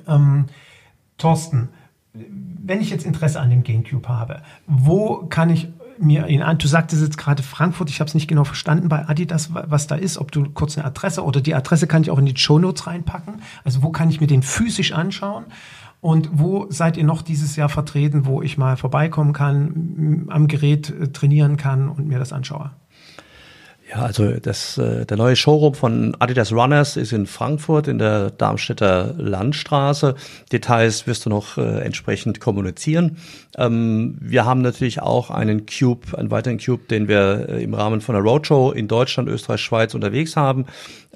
Ähm, 0.06 0.46
Thorsten, 1.18 1.70
wenn 2.12 2.80
ich 2.80 2.90
jetzt 2.90 3.06
Interesse 3.06 3.40
an 3.40 3.50
dem 3.50 3.62
GameCube 3.62 4.08
habe, 4.08 4.42
wo 4.66 5.26
kann 5.26 5.50
ich 5.50 5.68
mir 5.98 6.28
ihn 6.28 6.42
an? 6.42 6.58
Du 6.58 6.68
sagtest 6.68 7.02
jetzt 7.02 7.18
gerade 7.18 7.42
Frankfurt, 7.42 7.90
ich 7.90 8.00
habe 8.00 8.08
es 8.08 8.14
nicht 8.14 8.28
genau 8.28 8.44
verstanden 8.44 8.88
bei 8.88 9.08
Adidas, 9.08 9.50
was 9.52 9.86
da 9.86 9.94
ist, 9.94 10.18
ob 10.18 10.32
du 10.32 10.48
kurz 10.50 10.76
eine 10.76 10.86
Adresse 10.86 11.24
oder 11.24 11.40
die 11.40 11.54
Adresse 11.54 11.86
kann 11.86 12.02
ich 12.02 12.10
auch 12.10 12.18
in 12.18 12.26
die 12.26 12.36
Show 12.36 12.58
Notes 12.58 12.86
reinpacken. 12.86 13.42
Also 13.64 13.82
wo 13.82 13.90
kann 13.90 14.10
ich 14.10 14.20
mir 14.20 14.26
den 14.26 14.42
physisch 14.42 14.92
anschauen? 14.92 15.46
Und 16.00 16.28
wo 16.32 16.66
seid 16.70 16.96
ihr 16.96 17.04
noch 17.04 17.22
dieses 17.22 17.56
Jahr 17.56 17.68
vertreten, 17.68 18.26
wo 18.26 18.42
ich 18.42 18.58
mal 18.58 18.76
vorbeikommen 18.76 19.32
kann, 19.32 20.26
am 20.28 20.46
Gerät 20.46 20.90
äh, 20.90 21.08
trainieren 21.08 21.56
kann 21.56 21.88
und 21.88 22.06
mir 22.06 22.18
das 22.18 22.32
anschaue? 22.32 22.70
Ja, 23.88 24.02
also 24.02 24.32
das, 24.32 24.78
äh, 24.78 25.06
der 25.06 25.16
neue 25.16 25.36
Showroom 25.36 25.74
von 25.74 26.16
Adidas 26.18 26.52
Runners 26.52 26.96
ist 26.96 27.12
in 27.12 27.26
Frankfurt 27.26 27.86
in 27.86 27.98
der 27.98 28.30
Darmstädter 28.30 29.14
Landstraße. 29.16 30.16
Details 30.50 31.06
wirst 31.06 31.24
du 31.24 31.30
noch 31.30 31.56
äh, 31.56 31.82
entsprechend 31.82 32.40
kommunizieren. 32.40 33.18
Ähm, 33.56 34.16
wir 34.20 34.44
haben 34.44 34.60
natürlich 34.60 35.02
auch 35.02 35.30
einen 35.30 35.66
Cube, 35.66 36.18
einen 36.18 36.32
weiteren 36.32 36.58
Cube, 36.58 36.88
den 36.90 37.06
wir 37.06 37.48
äh, 37.48 37.62
im 37.62 37.74
Rahmen 37.74 38.00
von 38.00 38.16
der 38.16 38.24
Roadshow 38.24 38.72
in 38.72 38.88
Deutschland, 38.88 39.28
Österreich, 39.28 39.60
Schweiz 39.60 39.94
unterwegs 39.94 40.34
haben. 40.34 40.66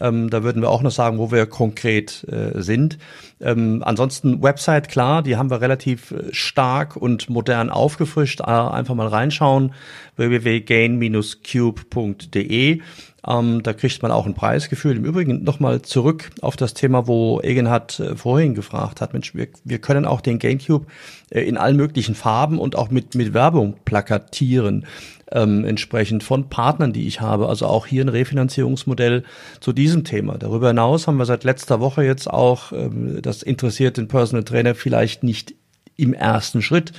Ähm, 0.01 0.31
da 0.31 0.43
würden 0.43 0.63
wir 0.63 0.71
auch 0.71 0.81
noch 0.83 0.91
sagen, 0.91 1.19
wo 1.19 1.31
wir 1.31 1.47
konkret 1.47 2.27
äh, 2.29 2.61
sind. 2.63 2.99
Ähm, 3.41 3.83
ansonsten 3.85 4.43
Website, 4.43 4.89
klar, 4.89 5.23
die 5.23 5.37
haben 5.37 5.51
wir 5.51 5.61
relativ 5.61 6.11
äh, 6.11 6.25
stark 6.33 6.97
und 6.97 7.31
modern 7.31 7.71
aufgefrischt. 7.71 8.41
Äh, 8.41 8.45
einfach 8.45 8.95
mal 8.95 9.09
reinschauen, 9.09 9.75
www.gain-cube.de. 10.17 12.81
Ähm, 13.27 13.63
da 13.63 13.73
kriegt 13.73 14.03
man 14.03 14.11
auch 14.11 14.27
ein 14.27 14.35
Preisgefühl. 14.35 14.97
Im 14.97 15.05
Übrigen 15.05 15.45
nochmal 15.45 15.83
zurück 15.83 16.31
auf 16.41 16.57
das 16.57 16.75
Thema, 16.75 17.07
wo 17.07 17.41
Egenhard 17.43 18.01
äh, 18.01 18.17
vorhin 18.17 18.55
gefragt 18.55 19.01
hat. 19.01 19.13
Mensch, 19.13 19.35
wir, 19.35 19.49
wir 19.65 19.79
können 19.79 20.07
auch 20.07 20.21
den 20.21 20.39
GameCube 20.39 20.87
äh, 21.31 21.43
in 21.43 21.59
allen 21.59 21.77
möglichen 21.77 22.15
Farben 22.15 22.59
und 22.59 22.77
auch 22.77 22.91
mit, 22.91 23.15
mit 23.15 23.35
Werbung 23.35 23.75
plakatieren 23.85 24.87
ähm, 25.33 25.65
entsprechend 25.65 26.23
von 26.23 26.49
Partnern, 26.49 26.93
die 26.93 27.07
ich 27.07 27.21
habe. 27.21 27.49
Also 27.49 27.67
auch 27.67 27.87
hier 27.87 28.05
ein 28.05 28.09
Refinanzierungsmodell 28.09 29.25
zu 29.61 29.73
diesem 29.73 30.05
Thema. 30.05 30.39
Darüber 30.39 30.69
hinaus 30.69 31.07
haben 31.07 31.19
wir 31.19 31.27
seit 31.27 31.45
letzter 31.45 31.81
Woche 31.81 32.05
jetzt 32.05 32.29
auch, 32.29 32.73
ähm, 32.73 33.21
das 33.23 33.43
interessiert 33.43 33.97
den 33.97 34.09
Personal 34.09 34.45
Trainer 34.45 34.75
vielleicht 34.75 35.23
nicht 35.23 35.55
im 35.97 36.15
ersten 36.15 36.63
Schritt, 36.63 36.93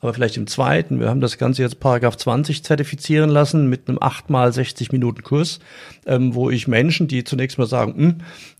aber 0.00 0.14
vielleicht 0.14 0.36
im 0.36 0.46
zweiten. 0.46 1.00
Wir 1.00 1.08
haben 1.08 1.20
das 1.20 1.38
Ganze 1.38 1.62
jetzt 1.62 1.80
Paragraph 1.80 2.16
20 2.16 2.62
zertifizieren 2.62 3.30
lassen 3.30 3.68
mit 3.68 3.88
einem 3.88 3.98
8 4.00 4.30
mal 4.30 4.52
60 4.52 4.92
Minuten 4.92 5.22
Kurs, 5.22 5.58
ähm, 6.06 6.34
wo 6.34 6.50
ich 6.50 6.68
Menschen, 6.68 7.08
die 7.08 7.24
zunächst 7.24 7.58
mal 7.58 7.66
sagen, 7.66 7.94
hm, 7.96 8.14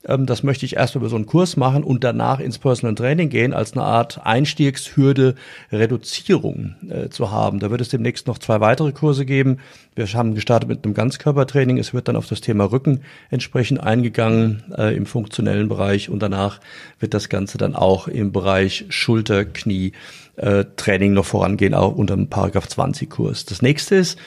ähm, 0.07 0.27
das 0.27 0.43
möchte 0.43 0.67
ich 0.67 0.77
erst 0.77 0.97
über 0.97 1.09
so 1.09 1.17
einen 1.17 1.27
Kurs 1.27 1.57
machen 1.57 1.85
und 1.85 2.03
danach 2.03 2.41
ins 2.41 2.59
Personal 2.59 2.97
Training 2.97 3.29
gehen, 3.29 3.53
als 3.53 3.73
eine 3.75 3.85
Art 3.85 4.27
Einstiegshürde 4.27 5.37
Reduzierung 5.71 6.75
äh, 6.89 7.09
zu 7.09 7.31
haben. 7.31 7.61
Da 7.61 7.71
wird 7.71 7.81
es 7.81 7.89
demnächst 7.89 8.27
noch 8.27 8.39
zwei 8.39 8.61
weitere 8.61 8.91
Kurse 8.91 9.25
geben. 9.25 9.59
Wir 9.95 10.07
haben 10.07 10.35
gestartet 10.35 10.69
mit 10.69 10.85
einem 10.85 10.95
Ganzkörpertraining. 10.95 11.79
Es 11.79 11.95
wird 11.95 12.09
dann 12.09 12.17
auf 12.17 12.27
das 12.27 12.41
Thema 12.41 12.65
Rücken 12.65 13.01
entsprechend 13.31 13.81
eingegangen 13.81 14.65
äh, 14.77 14.97
im 14.97 15.07
funktionellen 15.07 15.69
Bereich 15.69 16.09
und 16.09 16.21
danach 16.21 16.61
wird 16.99 17.15
das 17.15 17.29
Ganze 17.29 17.59
dann 17.59 17.77
auch 17.77 18.09
im 18.09 18.33
Bereich 18.33 18.87
Schulter, 18.89 19.45
Knie, 19.45 19.93
äh, 20.39 20.65
Training 20.77 21.13
noch 21.13 21.27
vorangehen, 21.27 21.75
auch 21.75 21.95
unter 21.95 22.17
dem 22.17 22.29
Paragraph 22.29 22.69
20 22.69 23.11
Kurs. 23.11 23.45
Das 23.45 23.63
nächste 23.63 23.97
ist, 23.97 24.19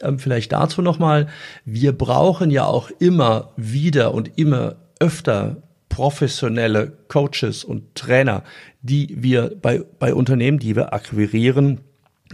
ähm, 0.00 0.18
vielleicht 0.18 0.52
dazu 0.52 0.82
nochmal, 0.82 1.28
wir 1.64 1.92
brauchen 1.92 2.50
ja 2.50 2.64
auch 2.64 2.90
immer 2.98 3.52
wieder 3.56 4.14
und 4.14 4.38
immer 4.38 4.76
öfter 4.98 5.62
professionelle 5.88 6.92
Coaches 7.08 7.64
und 7.64 7.94
Trainer, 7.94 8.44
die 8.82 9.16
wir 9.18 9.52
bei, 9.60 9.82
bei 9.98 10.14
Unternehmen, 10.14 10.58
die 10.58 10.76
wir 10.76 10.92
akquirieren, 10.94 11.80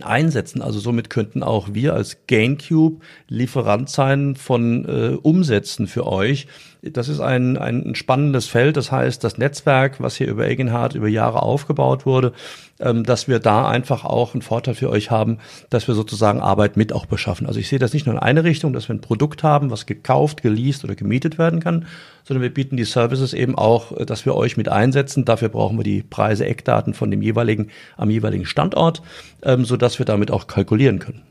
einsetzen. 0.03 0.63
Also 0.63 0.79
somit 0.79 1.11
könnten 1.11 1.43
auch 1.43 1.69
wir 1.73 1.95
als 1.95 2.27
GainCube 2.27 3.01
Lieferant 3.29 3.89
sein 3.89 4.37
von 4.37 4.85
äh, 4.85 5.17
Umsätzen 5.17 5.87
für 5.87 6.07
euch. 6.07 6.47
Das 6.93 7.09
ist 7.09 7.21
ein, 7.21 7.57
ein 7.57 7.95
spannendes 7.95 8.47
Feld. 8.47 8.77
Das 8.77 8.93
heißt, 8.93 9.23
das 9.23 9.39
Netzwerk, 9.39 10.01
was 10.01 10.17
hier 10.17 10.29
über 10.29 10.47
Egenhard 10.47 10.95
über 10.95 11.09
Jahre 11.09 11.43
aufgebaut 11.43 12.07
wurde, 12.07 12.33
ähm, 12.79 13.05
dass 13.05 13.29
wir 13.29 13.39
da 13.39 13.69
einfach 13.69 14.05
auch 14.05 14.35
einen 14.35 14.43
Vorteil 14.43 14.75
für 14.75 14.91
euch 14.91 15.11
haben, 15.11 15.39
dass 15.71 15.89
wir 15.89 15.95
sozusagen 15.95 16.41
Arbeit 16.41 16.77
mit 16.77 16.93
auch 16.93 17.07
beschaffen. 17.07 17.47
Also 17.47 17.59
ich 17.61 17.69
sehe 17.69 17.79
das 17.79 17.93
nicht 17.93 18.07
nur 18.07 18.15
in 18.15 18.21
eine 18.21 18.45
Richtung, 18.45 18.73
dass 18.73 18.89
wir 18.89 18.95
ein 18.95 19.01
Produkt 19.01 19.43
haben, 19.43 19.71
was 19.71 19.87
gekauft, 19.87 20.43
geleast 20.43 20.85
oder 20.85 20.95
gemietet 20.95 21.39
werden 21.39 21.61
kann, 21.61 21.87
sondern 22.25 22.43
wir 22.43 22.53
bieten 22.53 22.77
die 22.77 22.85
Services 22.85 23.33
eben 23.33 23.57
auch, 23.57 23.93
äh, 23.93 24.07
dass 24.07 24.27
wir 24.27 24.35
euch 24.35 24.57
mit 24.57 24.69
einsetzen. 24.69 25.25
Dafür 25.25 25.49
brauchen 25.49 25.79
wir 25.79 25.85
die 25.85 26.03
Preise, 26.03 26.47
Eckdaten 26.47 26.95
von 26.95 27.11
dem 27.11 27.23
jeweiligen, 27.23 27.71
am 27.97 28.11
jeweiligen 28.11 28.45
Standort, 28.45 29.03
ähm, 29.43 29.65
so 29.65 29.77
dass 29.77 29.99
wir 29.99 30.07
damit 30.07 30.31
auch 30.31 30.47
kalkulieren 30.47 30.99
können. 30.99 31.23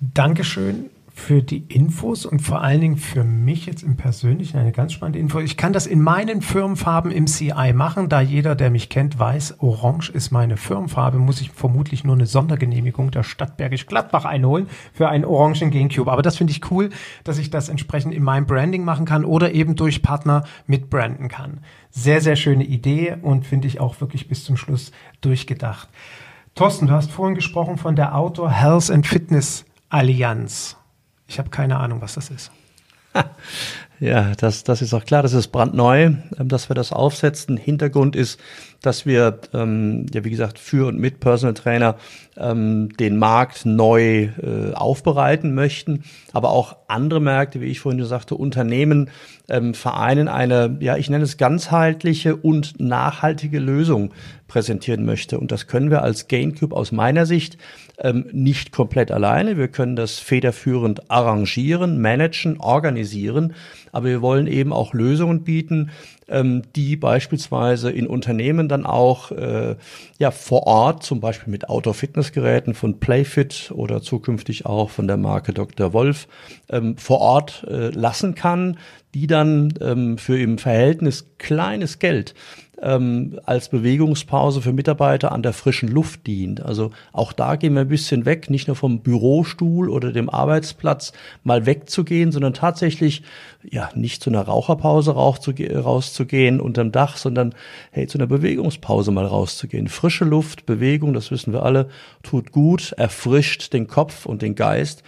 Dankeschön 0.00 0.90
für 1.16 1.42
die 1.42 1.64
Infos 1.68 2.26
und 2.26 2.40
vor 2.40 2.60
allen 2.60 2.82
Dingen 2.82 2.96
für 2.98 3.24
mich 3.24 3.64
jetzt 3.64 3.82
im 3.82 3.96
Persönlichen 3.96 4.58
eine 4.58 4.70
ganz 4.70 4.92
spannende 4.92 5.18
Info. 5.18 5.40
Ich 5.40 5.56
kann 5.56 5.72
das 5.72 5.86
in 5.86 6.02
meinen 6.02 6.42
Firmenfarben 6.42 7.10
im 7.10 7.26
CI 7.26 7.72
machen, 7.74 8.10
da 8.10 8.20
jeder, 8.20 8.54
der 8.54 8.70
mich 8.70 8.90
kennt, 8.90 9.18
weiß, 9.18 9.60
Orange 9.60 10.10
ist 10.10 10.30
meine 10.30 10.58
Firmenfarbe, 10.58 11.18
muss 11.18 11.40
ich 11.40 11.50
vermutlich 11.50 12.04
nur 12.04 12.14
eine 12.14 12.26
Sondergenehmigung 12.26 13.10
der 13.10 13.22
Stadt 13.22 13.56
Bergisch 13.56 13.86
Gladbach 13.86 14.26
einholen 14.26 14.68
für 14.92 15.08
einen 15.08 15.24
orangen 15.24 15.70
Gamecube. 15.70 16.12
Aber 16.12 16.20
das 16.20 16.36
finde 16.36 16.52
ich 16.52 16.70
cool, 16.70 16.90
dass 17.24 17.38
ich 17.38 17.48
das 17.48 17.70
entsprechend 17.70 18.14
in 18.14 18.22
meinem 18.22 18.46
Branding 18.46 18.84
machen 18.84 19.06
kann 19.06 19.24
oder 19.24 19.52
eben 19.52 19.74
durch 19.74 20.02
Partner 20.02 20.44
mit 20.66 20.90
branden 20.90 21.28
kann. 21.28 21.60
Sehr, 21.90 22.20
sehr 22.20 22.36
schöne 22.36 22.64
Idee 22.64 23.16
und 23.20 23.46
finde 23.46 23.68
ich 23.68 23.80
auch 23.80 24.02
wirklich 24.02 24.28
bis 24.28 24.44
zum 24.44 24.58
Schluss 24.58 24.92
durchgedacht. 25.22 25.88
Thorsten, 26.54 26.88
du 26.88 26.92
hast 26.92 27.10
vorhin 27.10 27.34
gesprochen 27.34 27.78
von 27.78 27.96
der 27.96 28.14
Outdoor 28.14 28.50
Health 28.50 28.90
and 28.90 29.06
Fitness 29.06 29.64
Allianz. 29.88 30.76
Ich 31.28 31.38
habe 31.38 31.50
keine 31.50 31.78
Ahnung, 31.78 32.00
was 32.00 32.14
das 32.14 32.30
ist. 32.30 32.50
Ja, 33.98 34.34
das, 34.36 34.62
das 34.62 34.82
ist 34.82 34.92
auch 34.92 35.06
klar, 35.06 35.22
das 35.22 35.32
ist 35.32 35.48
brandneu, 35.48 36.02
ähm, 36.38 36.48
dass 36.48 36.68
wir 36.68 36.74
das 36.74 36.92
aufsetzen. 36.92 37.56
Hintergrund 37.56 38.14
ist, 38.14 38.38
dass 38.82 39.06
wir, 39.06 39.40
ähm, 39.54 40.04
ja, 40.12 40.22
wie 40.22 40.30
gesagt, 40.30 40.58
für 40.58 40.86
und 40.86 40.98
mit 40.98 41.18
Personal 41.18 41.54
Trainer 41.54 41.96
ähm, 42.36 42.90
den 43.00 43.16
Markt 43.16 43.64
neu 43.64 44.24
äh, 44.24 44.74
aufbereiten 44.74 45.54
möchten, 45.54 46.04
aber 46.34 46.50
auch 46.50 46.76
andere 46.88 47.20
Märkte, 47.20 47.62
wie 47.62 47.66
ich 47.66 47.80
vorhin 47.80 48.04
sagte, 48.04 48.34
Unternehmen 48.34 49.08
ähm, 49.48 49.72
vereinen 49.72 50.28
eine, 50.28 50.76
ja, 50.80 50.98
ich 50.98 51.08
nenne 51.08 51.24
es 51.24 51.38
ganzheitliche 51.38 52.36
und 52.36 52.78
nachhaltige 52.78 53.60
Lösung 53.60 54.12
präsentieren 54.48 55.04
möchte. 55.04 55.38
Und 55.38 55.52
das 55.52 55.66
können 55.66 55.90
wir 55.90 56.02
als 56.02 56.28
GainCube 56.28 56.74
aus 56.74 56.92
meiner 56.92 57.26
Sicht 57.26 57.58
ähm, 57.98 58.26
nicht 58.32 58.72
komplett 58.72 59.10
alleine. 59.10 59.56
Wir 59.56 59.68
können 59.68 59.96
das 59.96 60.18
federführend 60.18 61.10
arrangieren, 61.10 62.00
managen, 62.00 62.60
organisieren, 62.60 63.54
aber 63.92 64.06
wir 64.06 64.22
wollen 64.22 64.46
eben 64.46 64.72
auch 64.72 64.92
Lösungen 64.92 65.44
bieten, 65.44 65.90
ähm, 66.28 66.62
die 66.74 66.96
beispielsweise 66.96 67.90
in 67.90 68.06
Unternehmen 68.06 68.68
dann 68.68 68.84
auch 68.84 69.30
äh, 69.30 69.76
ja 70.18 70.30
vor 70.30 70.66
Ort, 70.66 71.02
zum 71.02 71.20
Beispiel 71.20 71.50
mit 71.50 71.68
Outdoor-Fitnessgeräten 71.68 72.74
von 72.74 73.00
Playfit 73.00 73.72
oder 73.74 74.02
zukünftig 74.02 74.66
auch 74.66 74.90
von 74.90 75.06
der 75.06 75.16
Marke 75.16 75.52
Dr. 75.52 75.92
Wolf 75.92 76.28
ähm, 76.68 76.96
vor 76.96 77.20
Ort 77.20 77.64
äh, 77.68 77.88
lassen 77.90 78.34
kann, 78.34 78.78
die 79.14 79.26
dann 79.26 79.72
ähm, 79.80 80.18
für 80.18 80.38
im 80.38 80.58
Verhältnis 80.58 81.30
kleines 81.38 81.98
Geld 81.98 82.34
ähm, 82.82 83.38
als 83.44 83.68
Bewegungspause 83.68 84.60
für 84.60 84.72
Mitarbeiter 84.72 85.32
an 85.32 85.42
der 85.42 85.52
frischen 85.52 85.88
Luft 85.88 86.26
dient. 86.26 86.62
Also 86.62 86.90
auch 87.12 87.32
da 87.32 87.56
gehen 87.56 87.74
wir 87.74 87.82
ein 87.82 87.88
bisschen 87.88 88.24
weg, 88.24 88.50
nicht 88.50 88.66
nur 88.66 88.76
vom 88.76 89.00
Bürostuhl 89.00 89.88
oder 89.88 90.12
dem 90.12 90.28
Arbeitsplatz 90.28 91.12
mal 91.42 91.66
wegzugehen, 91.66 92.32
sondern 92.32 92.54
tatsächlich 92.54 93.22
ja 93.62 93.90
nicht 93.94 94.22
zu 94.22 94.30
einer 94.30 94.42
Raucherpause 94.42 95.12
rauszugehen 95.12 96.60
unterm 96.60 96.92
Dach, 96.92 97.16
sondern 97.16 97.54
hey 97.90 98.06
zu 98.06 98.18
einer 98.18 98.26
Bewegungspause 98.26 99.10
mal 99.10 99.26
rauszugehen. 99.26 99.88
Frische 99.88 100.24
Luft, 100.24 100.66
Bewegung, 100.66 101.14
das 101.14 101.30
wissen 101.30 101.52
wir 101.52 101.62
alle, 101.62 101.88
tut 102.22 102.52
gut, 102.52 102.92
erfrischt 102.92 103.72
den 103.72 103.86
Kopf 103.86 104.26
und 104.26 104.42
den 104.42 104.54
Geist 104.54 105.02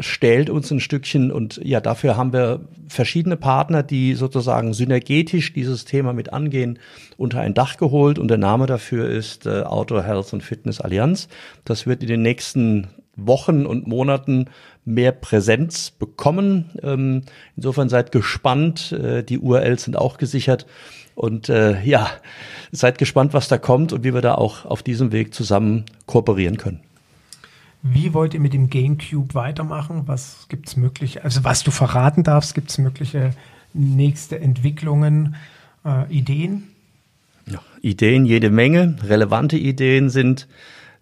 stellt 0.00 0.50
uns 0.50 0.70
ein 0.70 0.80
Stückchen 0.80 1.32
und 1.32 1.60
ja, 1.64 1.80
dafür 1.80 2.16
haben 2.16 2.32
wir 2.32 2.60
verschiedene 2.88 3.36
Partner, 3.36 3.82
die 3.82 4.14
sozusagen 4.14 4.74
synergetisch 4.74 5.52
dieses 5.52 5.84
Thema 5.84 6.12
mit 6.12 6.32
angehen, 6.32 6.78
unter 7.16 7.40
ein 7.40 7.54
Dach 7.54 7.76
geholt 7.76 8.18
und 8.18 8.28
der 8.28 8.38
Name 8.38 8.66
dafür 8.66 9.08
ist 9.08 9.46
äh, 9.46 9.62
Outdoor 9.62 10.02
Health 10.02 10.32
und 10.32 10.42
Fitness 10.42 10.80
Allianz. 10.80 11.28
Das 11.64 11.86
wird 11.86 12.02
in 12.02 12.08
den 12.08 12.22
nächsten 12.22 12.88
Wochen 13.16 13.66
und 13.66 13.86
Monaten 13.86 14.46
mehr 14.84 15.12
Präsenz 15.12 15.90
bekommen. 15.90 16.70
Ähm, 16.82 17.22
insofern 17.56 17.88
seid 17.88 18.12
gespannt. 18.12 18.92
Äh, 18.92 19.22
die 19.22 19.38
URLs 19.38 19.84
sind 19.84 19.96
auch 19.96 20.18
gesichert. 20.18 20.66
Und 21.14 21.48
äh, 21.48 21.82
ja, 21.82 22.08
seid 22.70 22.96
gespannt, 22.96 23.34
was 23.34 23.48
da 23.48 23.58
kommt 23.58 23.92
und 23.92 24.04
wie 24.04 24.14
wir 24.14 24.20
da 24.20 24.36
auch 24.36 24.64
auf 24.64 24.84
diesem 24.84 25.10
Weg 25.10 25.34
zusammen 25.34 25.84
kooperieren 26.06 26.58
können. 26.58 26.80
Wie 27.82 28.12
wollt 28.12 28.34
ihr 28.34 28.40
mit 28.40 28.54
dem 28.54 28.70
GameCube 28.70 29.34
weitermachen? 29.34 30.02
Was 30.06 30.46
gibt 30.48 30.68
es 30.68 30.76
mögliche, 30.76 31.22
also 31.24 31.44
was 31.44 31.62
du 31.62 31.70
verraten 31.70 32.24
darfst, 32.24 32.54
gibt 32.54 32.70
es 32.70 32.78
mögliche 32.78 33.34
nächste 33.72 34.40
Entwicklungen, 34.40 35.36
äh, 35.84 36.12
Ideen? 36.12 36.64
Ja, 37.46 37.60
Ideen 37.80 38.26
jede 38.26 38.50
Menge. 38.50 38.96
Relevante 39.02 39.56
Ideen 39.56 40.10
sind, 40.10 40.48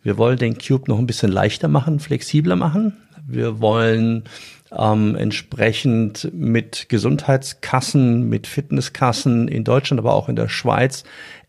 wir 0.02 0.18
wollen 0.18 0.38
den 0.38 0.58
Cube 0.58 0.84
noch 0.88 0.98
ein 0.98 1.06
bisschen 1.06 1.32
leichter 1.32 1.68
machen, 1.68 1.98
flexibler 1.98 2.56
machen. 2.56 2.92
Wir 3.26 3.60
wollen 3.60 4.24
ähm, 4.70 5.16
entsprechend 5.16 6.30
mit 6.32 6.88
Gesundheitskassen, 6.88 8.28
mit 8.28 8.46
Fitnesskassen 8.46 9.48
in 9.48 9.64
Deutschland, 9.64 9.98
aber 9.98 10.14
auch 10.14 10.28
in 10.28 10.36
der 10.36 10.48
Schweiz 10.48 11.04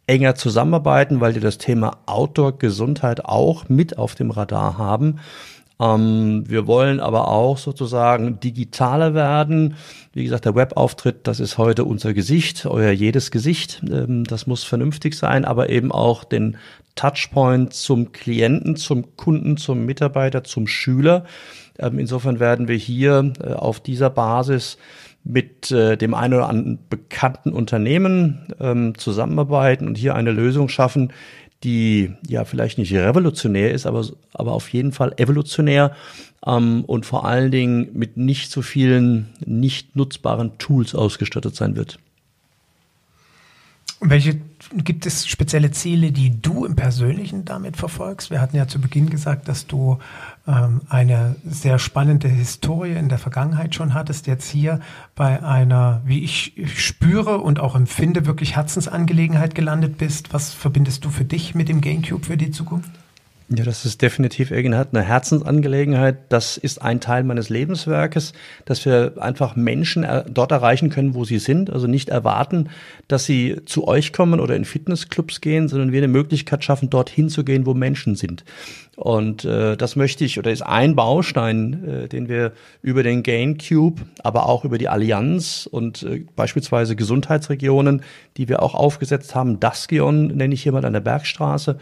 enger 0.08 0.36
zusammenarbeiten, 0.36 1.22
weil 1.22 1.34
die 1.34 1.40
das 1.40 1.58
Thema 1.58 1.98
Outdoor-Gesundheit 2.06 3.26
auch 3.26 3.70
mit 3.70 3.98
auf 3.98 4.16
dem 4.16 4.32
Radar 4.32 4.78
haben. 4.78 5.20
Ähm, 5.80 6.44
wir 6.48 6.66
wollen 6.66 7.00
aber 7.00 7.28
auch 7.28 7.58
sozusagen 7.58 8.40
digitaler 8.40 9.14
werden. 9.14 9.76
Wie 10.14 10.24
gesagt, 10.24 10.46
der 10.46 10.56
Webauftritt, 10.56 11.28
das 11.28 11.40
ist 11.40 11.58
heute 11.58 11.84
unser 11.86 12.14
Gesicht, 12.14 12.66
euer 12.66 12.92
jedes 12.92 13.32
Gesicht. 13.32 13.84
Ähm, 13.88 14.24
das 14.24 14.48
muss 14.48 14.64
vernünftig 14.64 15.16
sein, 15.16 15.46
aber 15.46 15.70
eben 15.70 15.92
auch 15.92 16.24
den 16.24 16.58
Touchpoint 16.96 17.74
zum 17.74 18.12
Klienten, 18.12 18.76
zum 18.76 19.16
Kunden, 19.18 19.58
zum 19.58 19.86
Mitarbeiter, 19.86 20.44
zum 20.44 20.66
Schüler. 20.68 21.26
Ähm, 21.78 22.00
insofern 22.00 22.40
werden 22.40 22.68
wir 22.68 22.78
hier 22.78 23.34
äh, 23.40 23.54
auf 23.54 23.80
dieser 23.80 24.10
Basis 24.10 24.78
mit 25.28 25.72
äh, 25.72 25.98
dem 25.98 26.14
einen 26.14 26.36
oder 26.36 26.50
anderen 26.50 26.80
bekannten 26.90 27.52
Unternehmen 27.52 28.54
ähm, 28.60 28.98
zusammenarbeiten 28.98 29.88
und 29.88 29.98
hier 29.98 30.16
eine 30.16 30.32
Lösung 30.32 30.70
schaffen, 30.70 31.12
die 31.64 32.14
ja 32.28 32.46
vielleicht 32.46 32.78
nicht 32.78 32.94
revolutionär 32.94 33.72
ist, 33.72 33.86
aber, 33.86 34.06
aber 34.34 34.54
auf 34.54 34.70
jeden 34.70 34.92
Fall 34.92 35.14
evolutionär 35.18 35.94
ähm, 36.46 36.86
und 36.86 37.06
vor 37.06 37.26
allen 37.26 37.52
Dingen 37.52 37.90
mit 37.94 38.16
nicht 38.16 38.52
so 38.52 38.62
vielen 38.62 39.30
nicht 39.46 39.96
nutzbaren 39.96 40.58
Tools 40.60 40.96
ausgestattet 40.96 41.56
sein 41.56 41.76
wird. 41.76 42.00
Welche 44.00 44.40
gibt 44.76 45.08
es 45.08 45.28
spezielle 45.28 45.72
Ziele, 45.72 46.12
die 46.12 46.40
du 46.40 46.66
im 46.66 46.76
Persönlichen 46.76 47.46
damit 47.46 47.78
verfolgst? 47.78 48.30
Wir 48.30 48.40
hatten 48.40 48.56
ja 48.56 48.68
zu 48.68 48.80
Beginn 48.80 49.10
gesagt, 49.10 49.48
dass 49.48 49.66
du 49.66 49.98
ähm, 50.48 50.82
eine 50.90 51.36
sehr 51.46 51.78
spannende 51.80 52.28
Historie 52.28 52.94
in 52.94 53.10
der 53.10 53.18
Vergangenheit 53.18 53.76
schon 53.76 53.94
hattest, 53.94 54.28
jetzt 54.28 54.50
hier 54.50 54.80
bei 55.16 55.44
einer, 55.44 56.02
wie 56.06 56.24
ich 56.24 56.54
spüre 56.66 57.40
und 57.40 57.60
auch 57.60 57.76
empfinde, 57.76 58.26
wirklich 58.26 58.56
Herzensangelegenheit 58.56 59.56
gelandet 59.56 59.98
bist. 59.98 60.34
Was 60.34 60.54
verbindest 60.54 61.06
du 61.06 61.10
für 61.10 61.26
dich 61.26 61.54
mit 61.54 61.70
dem 61.70 61.82
GameCube 61.82 62.26
für 62.26 62.38
die 62.38 62.52
Zukunft? 62.52 62.92
Ja, 63.50 63.64
das 63.64 63.86
ist 63.86 64.02
definitiv 64.02 64.52
irgendeine 64.52 64.90
eine 64.92 65.04
Herzensangelegenheit. 65.04 66.18
Das 66.28 66.58
ist 66.58 66.82
ein 66.82 67.00
Teil 67.00 67.24
meines 67.24 67.48
Lebenswerkes, 67.48 68.34
dass 68.66 68.86
wir 68.86 69.14
einfach 69.20 69.56
Menschen 69.56 70.06
dort 70.30 70.52
erreichen 70.52 70.90
können, 70.90 71.14
wo 71.14 71.24
sie 71.24 71.40
sind. 71.40 71.70
Also 71.70 71.88
nicht 71.88 72.10
erwarten, 72.10 72.70
dass 73.08 73.24
sie 73.24 73.62
zu 73.66 73.88
euch 73.88 74.12
kommen 74.12 74.42
oder 74.42 74.58
in 74.58 74.66
Fitnessclubs 74.66 75.40
gehen, 75.40 75.70
sondern 75.70 75.94
wir 75.94 76.00
eine 76.00 76.10
Möglichkeit 76.10 76.66
schaffen, 76.66 76.90
dorthin 76.90 77.30
zu 77.30 77.46
gehen, 77.46 77.66
wo 77.66 77.74
Menschen 77.74 78.16
sind. 78.16 78.44
Und 78.98 79.46
äh, 79.46 79.78
das 79.78 79.96
möchte 79.96 80.26
ich, 80.26 80.40
oder 80.40 80.52
ist 80.52 80.64
ein 80.64 80.96
Baustein, 80.96 81.88
äh, 81.88 82.08
den 82.10 82.28
wir 82.28 82.52
über 82.82 83.02
den 83.04 83.24
GainCube, 83.24 84.02
aber 84.24 84.48
auch 84.48 84.66
über 84.66 84.78
die 84.78 84.90
Allianz 84.90 85.70
und 85.72 86.04
äh, 86.04 86.26
beispielsweise 86.36 86.98
Gesundheitsregionen, 86.98 88.02
die 88.36 88.50
wir 88.50 88.62
auch 88.62 88.74
aufgesetzt 88.74 89.36
haben, 89.36 89.62
Daskion 89.62 90.36
nenne 90.36 90.54
ich 90.54 90.64
hier 90.64 90.72
mal 90.74 90.84
an 90.84 90.94
der 90.94 91.00
Bergstraße, 91.00 91.78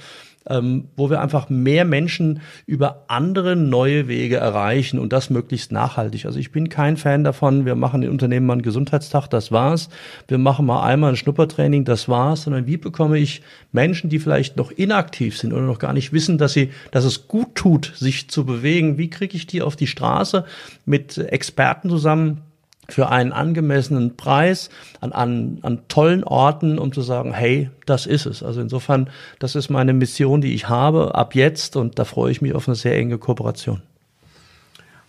ähm, 0.49 0.89
wo 0.95 1.10
wir 1.10 1.21
einfach 1.21 1.49
mehr 1.49 1.86
Menschen 1.86 2.41
über 2.65 3.05
andere 3.08 3.55
neue 3.55 4.08
Wege 4.08 4.38
erreichen 4.38 4.99
und 4.99 5.12
das 5.12 5.29
möglichst 5.29 5.71
nachhaltig. 5.71 6.25
Also 6.25 6.39
ich 6.39 6.51
bin 6.51 6.69
kein 6.69 6.97
Fan 6.97 7.23
davon, 7.23 7.65
wir 7.65 7.75
machen 7.75 8.03
in 8.03 8.10
Unternehmen 8.10 8.45
mal 8.45 8.53
einen 8.53 8.62
Gesundheitstag, 8.62 9.27
das 9.27 9.51
war's. 9.51 9.89
Wir 10.27 10.38
machen 10.38 10.65
mal 10.65 10.84
einmal 10.84 11.12
ein 11.12 11.15
Schnuppertraining, 11.15 11.86
das 11.86 12.08
war's, 12.08 12.43
sondern 12.43 12.67
wie 12.67 12.77
bekomme 12.77 13.17
ich 13.17 13.41
Menschen, 13.71 14.10
die 14.10 14.19
vielleicht 14.19 14.58
noch 14.58 14.71
inaktiv 14.71 15.38
sind 15.38 15.53
oder 15.53 15.63
noch 15.63 15.79
gar 15.79 15.93
nicht 15.93 16.13
wissen, 16.13 16.38
dass 16.38 16.53
sie, 16.53 16.69
dass 16.91 17.05
es 17.05 17.27
gut 17.27 17.55
tut, 17.55 17.93
sich 17.95 18.29
zu 18.29 18.45
bewegen, 18.45 18.97
wie 18.97 19.10
kriege 19.10 19.36
ich 19.36 19.47
die 19.47 19.62
auf 19.62 19.75
die 19.75 19.88
Straße 19.88 20.45
mit 20.86 21.17
Experten 21.17 21.89
zusammen, 21.89 22.41
für 22.89 23.10
einen 23.10 23.32
angemessenen 23.32 24.15
Preis 24.15 24.69
an, 25.02 25.12
an, 25.12 25.60
an 25.62 25.82
tollen 25.88 26.24
Orten, 26.24 26.78
um 26.80 26.91
zu 26.91 27.02
sagen, 27.02 27.34
hey, 27.34 27.69
das 27.86 28.06
ist 28.06 28.26
es. 28.26 28.43
Also 28.43 28.62
insofern, 28.62 29.10
das 29.39 29.56
ist 29.56 29.69
meine 29.69 29.93
Mission, 29.93 30.41
die 30.41 30.54
ich 30.54 30.69
habe 30.69 31.15
ab 31.15 31.36
jetzt 31.36 31.76
und 31.76 32.00
da 32.00 32.06
freue 32.06 32.32
ich 32.32 32.41
mich 32.41 32.54
auf 32.54 32.67
eine 32.67 32.76
sehr 32.76 32.98
enge 32.98 33.17
Kooperation. 33.17 33.82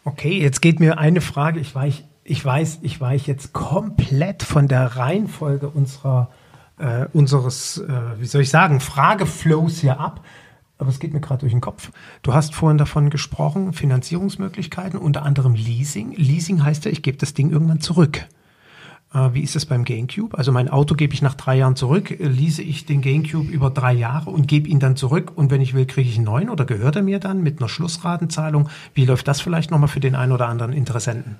Okay, 0.04 0.40
jetzt 0.40 0.62
geht 0.62 0.78
mir 0.78 0.98
eine 0.98 1.20
Frage. 1.20 1.58
Ich 1.60 1.74
weiß, 1.74 2.02
ich 2.22 2.44
weiß, 2.44 2.80
ich 2.82 3.00
weiche 3.00 3.30
jetzt 3.30 3.52
komplett 3.52 4.42
von 4.42 4.68
der 4.68 4.96
Reihenfolge 4.96 5.68
unserer, 5.68 6.30
äh, 6.78 7.06
unseres, 7.12 7.78
äh, 7.78 8.20
wie 8.20 8.26
soll 8.26 8.42
ich 8.42 8.50
sagen, 8.50 8.80
Frageflows 8.80 9.80
hier 9.80 9.98
ab 9.98 10.24
aber 10.78 10.90
es 10.90 10.98
geht 10.98 11.12
mir 11.12 11.20
gerade 11.20 11.40
durch 11.40 11.52
den 11.52 11.60
Kopf. 11.60 11.90
Du 12.22 12.34
hast 12.34 12.54
vorhin 12.54 12.78
davon 12.78 13.10
gesprochen, 13.10 13.72
Finanzierungsmöglichkeiten, 13.72 14.98
unter 14.98 15.22
anderem 15.22 15.54
Leasing. 15.54 16.12
Leasing 16.12 16.62
heißt 16.62 16.84
ja, 16.84 16.90
ich 16.90 17.02
gebe 17.02 17.18
das 17.18 17.34
Ding 17.34 17.50
irgendwann 17.50 17.80
zurück. 17.80 18.26
Äh, 19.14 19.30
wie 19.32 19.42
ist 19.42 19.56
es 19.56 19.66
beim 19.66 19.84
GameCube? 19.84 20.36
Also 20.36 20.52
mein 20.52 20.68
Auto 20.68 20.94
gebe 20.94 21.14
ich 21.14 21.22
nach 21.22 21.34
drei 21.34 21.56
Jahren 21.56 21.76
zurück, 21.76 22.14
lease 22.18 22.62
ich 22.62 22.86
den 22.86 23.00
GameCube 23.00 23.50
über 23.50 23.70
drei 23.70 23.94
Jahre 23.94 24.30
und 24.30 24.48
gebe 24.48 24.68
ihn 24.68 24.80
dann 24.80 24.96
zurück 24.96 25.32
und 25.34 25.50
wenn 25.50 25.60
ich 25.60 25.74
will, 25.74 25.86
kriege 25.86 26.08
ich 26.08 26.16
einen 26.16 26.26
neuen 26.26 26.50
oder 26.50 26.64
gehört 26.64 26.96
er 26.96 27.02
mir 27.02 27.18
dann 27.18 27.42
mit 27.42 27.58
einer 27.58 27.68
Schlussratenzahlung? 27.68 28.68
Wie 28.94 29.06
läuft 29.06 29.28
das 29.28 29.40
vielleicht 29.40 29.70
nochmal 29.70 29.88
für 29.88 30.00
den 30.00 30.14
einen 30.14 30.32
oder 30.32 30.48
anderen 30.48 30.72
Interessenten? 30.72 31.36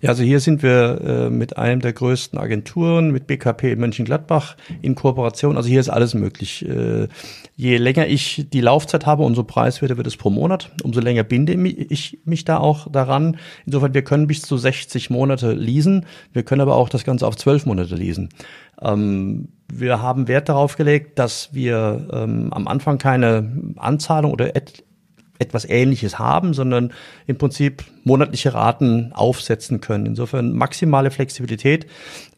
Ja, 0.00 0.10
also 0.10 0.22
hier 0.22 0.38
sind 0.40 0.62
wir 0.62 1.00
äh, 1.00 1.30
mit 1.30 1.56
einem 1.56 1.80
der 1.80 1.92
größten 1.92 2.38
Agenturen, 2.38 3.10
mit 3.10 3.26
BKP 3.26 3.74
Mönchengladbach 3.76 4.56
in 4.80 4.94
Kooperation. 4.94 5.56
Also 5.56 5.68
hier 5.68 5.80
ist 5.80 5.88
alles 5.88 6.14
möglich. 6.14 6.64
Äh, 6.68 7.08
je 7.56 7.76
länger 7.78 8.06
ich 8.06 8.46
die 8.52 8.60
Laufzeit 8.60 9.06
habe, 9.06 9.24
umso 9.24 9.42
preiswerter 9.42 9.96
wird 9.96 10.06
es 10.06 10.16
pro 10.16 10.30
Monat. 10.30 10.70
Umso 10.84 11.00
länger 11.00 11.24
binde 11.24 11.54
ich 11.54 12.20
mich 12.24 12.44
da 12.44 12.58
auch 12.58 12.90
daran. 12.90 13.38
Insofern, 13.66 13.92
wir 13.92 14.02
können 14.02 14.28
bis 14.28 14.42
zu 14.42 14.56
60 14.56 15.10
Monate 15.10 15.52
leasen. 15.52 16.06
Wir 16.32 16.44
können 16.44 16.60
aber 16.60 16.76
auch 16.76 16.88
das 16.88 17.04
Ganze 17.04 17.26
auf 17.26 17.36
12 17.36 17.66
Monate 17.66 17.96
leasen. 17.96 18.28
Ähm, 18.80 19.48
wir 19.70 20.00
haben 20.00 20.28
Wert 20.28 20.48
darauf 20.48 20.76
gelegt, 20.76 21.18
dass 21.18 21.52
wir 21.52 22.08
ähm, 22.12 22.52
am 22.52 22.68
Anfang 22.68 22.98
keine 22.98 23.74
Anzahlung 23.76 24.32
oder 24.32 24.54
etwas 25.38 25.64
Ähnliches 25.64 26.18
haben, 26.18 26.54
sondern 26.54 26.92
im 27.26 27.38
Prinzip 27.38 27.84
monatliche 28.04 28.54
Raten 28.54 29.12
aufsetzen 29.12 29.80
können. 29.80 30.06
Insofern 30.06 30.52
maximale 30.52 31.10
Flexibilität, 31.10 31.86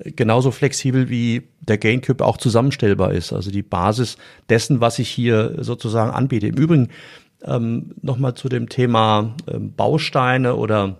genauso 0.04 0.50
flexibel 0.50 1.08
wie 1.08 1.48
der 1.60 1.78
GainCube 1.78 2.24
auch 2.24 2.36
zusammenstellbar 2.36 3.12
ist. 3.12 3.32
Also 3.32 3.50
die 3.50 3.62
Basis 3.62 4.16
dessen, 4.48 4.80
was 4.80 4.98
ich 4.98 5.08
hier 5.08 5.56
sozusagen 5.58 6.10
anbiete. 6.10 6.48
Im 6.48 6.56
Übrigen 6.56 6.88
ähm, 7.44 7.92
nochmal 8.02 8.34
zu 8.34 8.48
dem 8.48 8.68
Thema 8.68 9.34
ähm, 9.50 9.72
Bausteine 9.74 10.56
oder 10.56 10.96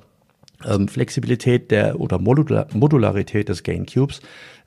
ähm, 0.67 0.89
Flexibilität 0.89 1.71
der 1.71 2.01
oder 2.01 2.19
Modular 2.19 2.67
Modularität 2.73 3.49
des 3.49 3.63
GainCubes. 3.63 4.21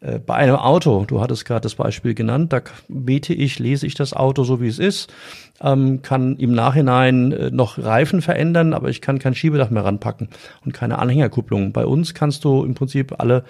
Äh, 0.04 0.20
bei 0.20 0.36
einem 0.36 0.56
Auto, 0.56 1.06
du 1.06 1.22
hattest 1.22 1.46
gerade 1.46 1.62
das 1.62 1.76
Beispiel 1.76 2.14
genannt, 2.14 2.54
da 2.54 2.62
bete 2.90 3.34
ich, 3.34 3.60
lese 3.60 3.88
ich 3.88 3.96
das 3.96 4.14
Auto 4.14 4.44
so 4.44 4.62
wie 4.62 4.68
es 4.68 4.80
ist, 4.80 5.12
ähm, 5.62 6.02
kann 6.02 6.36
im 6.38 6.54
Nachhinein 6.54 7.32
äh, 7.32 7.52
noch 7.52 7.78
Reifen 7.78 8.22
verändern, 8.22 8.74
aber 8.74 8.90
ich 8.90 9.02
kann 9.02 9.20
kein 9.20 9.36
Schiebedach 9.36 9.70
mehr 9.70 9.86
ranpacken 9.86 10.30
und 10.66 10.74
keine 10.74 11.00
Anhängerkupplung. 11.00 11.72
Bei 11.72 11.86
uns 11.86 12.14
kannst 12.14 12.44
du 12.44 12.64
im 12.64 12.76
Prinzip 12.76 13.20
alle 13.20 13.46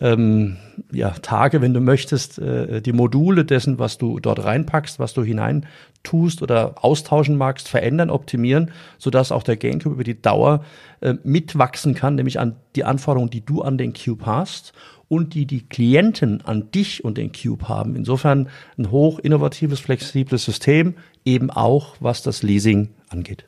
ähm, 0.00 0.56
ja, 0.90 1.10
Tage, 1.10 1.60
wenn 1.60 1.74
du 1.74 1.80
möchtest, 1.80 2.38
äh, 2.38 2.80
die 2.80 2.92
Module 2.92 3.44
dessen, 3.44 3.78
was 3.78 3.98
du 3.98 4.18
dort 4.18 4.44
reinpackst, 4.44 4.98
was 4.98 5.14
du 5.14 5.22
hinein 5.22 5.66
tust 6.02 6.42
oder 6.42 6.74
austauschen 6.84 7.36
magst, 7.36 7.68
verändern, 7.68 8.10
optimieren, 8.10 8.70
sodass 8.98 9.32
auch 9.32 9.42
der 9.42 9.56
GameCube 9.56 9.94
über 9.94 10.04
die 10.04 10.20
Dauer 10.20 10.64
äh, 11.00 11.14
mitwachsen 11.24 11.94
kann, 11.94 12.14
nämlich 12.14 12.38
an 12.38 12.56
die 12.76 12.84
Anforderungen, 12.84 13.30
die 13.30 13.44
du 13.44 13.62
an 13.62 13.78
den 13.78 13.92
Cube 13.92 14.26
hast 14.26 14.72
und 15.08 15.34
die 15.34 15.46
die 15.46 15.68
Klienten 15.68 16.40
an 16.40 16.70
dich 16.70 17.04
und 17.04 17.18
den 17.18 17.32
Cube 17.32 17.68
haben. 17.68 17.96
Insofern 17.96 18.48
ein 18.78 18.90
hoch 18.90 19.18
innovatives, 19.18 19.80
flexibles 19.80 20.44
System, 20.44 20.94
eben 21.24 21.50
auch 21.50 21.96
was 22.00 22.22
das 22.22 22.42
Leasing 22.42 22.88
angeht. 23.10 23.44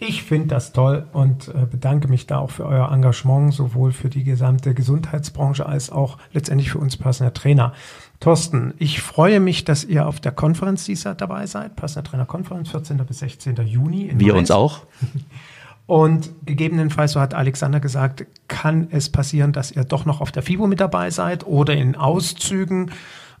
Ich 0.00 0.22
finde 0.22 0.46
das 0.46 0.72
toll 0.72 1.08
und 1.12 1.48
äh, 1.48 1.66
bedanke 1.68 2.06
mich 2.06 2.28
da 2.28 2.38
auch 2.38 2.52
für 2.52 2.64
euer 2.64 2.92
Engagement, 2.92 3.52
sowohl 3.52 3.90
für 3.90 4.08
die 4.08 4.22
gesamte 4.22 4.72
Gesundheitsbranche 4.72 5.66
als 5.66 5.90
auch 5.90 6.18
letztendlich 6.32 6.70
für 6.70 6.78
uns 6.78 6.96
Personal 6.96 7.32
Trainer. 7.32 7.72
Thorsten, 8.20 8.74
ich 8.78 9.00
freue 9.00 9.38
mich, 9.38 9.64
dass 9.64 9.84
ihr 9.84 10.06
auf 10.06 10.18
der 10.18 10.32
Konferenz 10.32 10.84
dieser 10.84 11.14
dabei 11.14 11.46
seid, 11.46 11.76
Personal 11.76 12.08
Trainer 12.08 12.26
Konferenz, 12.26 12.70
14. 12.70 12.96
bis 13.06 13.20
16. 13.20 13.56
Juni. 13.64 14.10
Wir 14.14 14.32
Mainz. 14.32 14.50
uns 14.50 14.50
auch. 14.50 14.80
Und 15.86 16.30
gegebenenfalls, 16.44 17.12
so 17.12 17.20
hat 17.20 17.32
Alexander 17.32 17.80
gesagt, 17.80 18.26
kann 18.46 18.88
es 18.90 19.08
passieren, 19.08 19.52
dass 19.52 19.70
ihr 19.70 19.84
doch 19.84 20.04
noch 20.04 20.20
auf 20.20 20.30
der 20.30 20.42
FIBO 20.42 20.66
mit 20.66 20.80
dabei 20.80 21.10
seid 21.10 21.46
oder 21.46 21.74
in 21.74 21.96
Auszügen. 21.96 22.90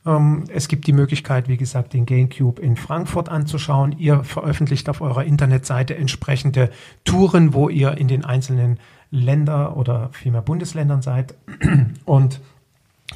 Ähm, 0.06 0.44
es 0.48 0.68
gibt 0.68 0.86
die 0.86 0.94
Möglichkeit, 0.94 1.48
wie 1.48 1.58
gesagt, 1.58 1.92
den 1.92 2.06
GameCube 2.06 2.62
in 2.62 2.76
Frankfurt 2.76 3.28
anzuschauen. 3.28 3.96
Ihr 3.98 4.24
veröffentlicht 4.24 4.88
auf 4.88 5.02
eurer 5.02 5.24
Internetseite 5.24 5.96
entsprechende 5.96 6.70
Touren, 7.04 7.52
wo 7.52 7.68
ihr 7.68 7.98
in 7.98 8.08
den 8.08 8.24
einzelnen 8.24 8.78
Länder 9.10 9.76
oder 9.76 10.08
vielmehr 10.12 10.42
Bundesländern 10.42 11.02
seid. 11.02 11.34
Und 12.06 12.40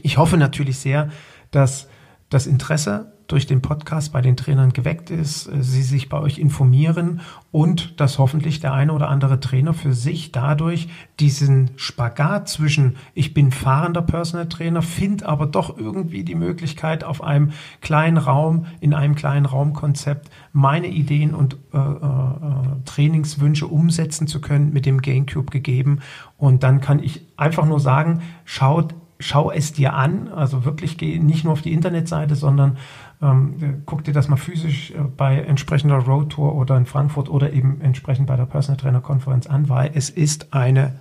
ich 0.03 0.19
hoffe 0.19 0.37
natürlich 0.37 0.79
sehr, 0.79 1.11
dass 1.53 1.89
das 2.29 2.47
Interesse 2.47 3.13
durch 3.33 3.47
den 3.47 3.63
Podcast 3.63 4.13
bei 4.13 4.21
den 4.21 4.37
Trainern 4.37 4.75
geweckt 4.75 5.11
ist, 5.11 5.47
äh, 5.47 5.63
sie 5.63 5.83
sich 5.83 6.11
bei 6.11 6.19
euch 6.19 6.39
informieren 6.39 7.23
und 7.51 7.99
dass 7.99 8.19
hoffentlich 8.19 8.61
der 8.61 8.75
eine 8.75 8.93
oder 8.93 9.09
andere 9.09 9.41
Trainer 9.41 9.73
für 9.73 9.95
sich 9.95 10.33
dadurch 10.33 10.89
diesen 11.19 11.71
Spagat 11.77 12.49
zwischen 12.49 12.97
ich 13.15 13.33
bin 13.33 13.51
fahrender 13.51 14.03
Personal 14.03 14.49
Trainer, 14.49 14.83
finde 14.83 15.27
aber 15.27 15.47
doch 15.47 15.79
irgendwie 15.79 16.25
die 16.25 16.35
Möglichkeit 16.35 17.05
auf 17.05 17.23
einem 17.23 17.53
kleinen 17.81 18.19
Raum, 18.19 18.67
in 18.81 18.93
einem 18.93 19.15
kleinen 19.15 19.47
Raumkonzept 19.47 20.31
meine 20.53 20.89
Ideen 20.89 21.35
und 21.35 21.57
äh, 21.73 21.79
äh, 21.79 22.85
Trainingswünsche 22.85 23.67
umsetzen 23.67 24.27
zu 24.27 24.43
können 24.43 24.75
mit 24.75 24.85
dem 24.85 25.01
GameCube 25.01 25.51
gegeben. 25.51 26.01
Und 26.37 26.63
dann 26.63 26.83
kann 26.83 27.03
ich 27.03 27.27
einfach 27.37 27.65
nur 27.65 27.81
sagen, 27.81 28.21
schaut 28.45 28.95
schau 29.23 29.51
es 29.51 29.73
dir 29.73 29.95
an, 29.95 30.29
also 30.29 30.65
wirklich 30.65 30.99
geh 30.99 31.19
nicht 31.19 31.45
nur 31.45 31.53
auf 31.53 31.63
die 31.63 31.73
Internetseite, 31.73 32.35
sondern 32.35 32.77
ähm, 33.23 33.83
guck 33.87 34.05
dir 34.05 34.13
das 34.13 34.29
mal 34.29 34.37
physisch 34.37 34.91
äh, 34.91 34.99
bei 35.17 35.41
entsprechender 35.41 35.97
Roadtour 35.97 36.55
oder 36.55 36.77
in 36.77 36.87
Frankfurt 36.87 37.29
oder 37.29 37.53
eben 37.53 37.81
entsprechend 37.81 38.27
bei 38.27 38.37
der 38.37 38.47
Personal 38.47 38.79
Trainer 38.79 39.01
Konferenz 39.01 39.47
an, 39.47 39.69
weil 39.69 39.93
es 39.95 40.11
ist 40.11 40.53
eine 40.53 40.95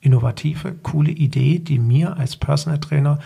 innovative, 0.00 0.74
coole 0.82 1.10
Idee, 1.10 1.58
die 1.58 1.78
mir 1.78 2.16
als 2.16 2.36
Personal 2.36 2.80
Trainer 2.80 3.18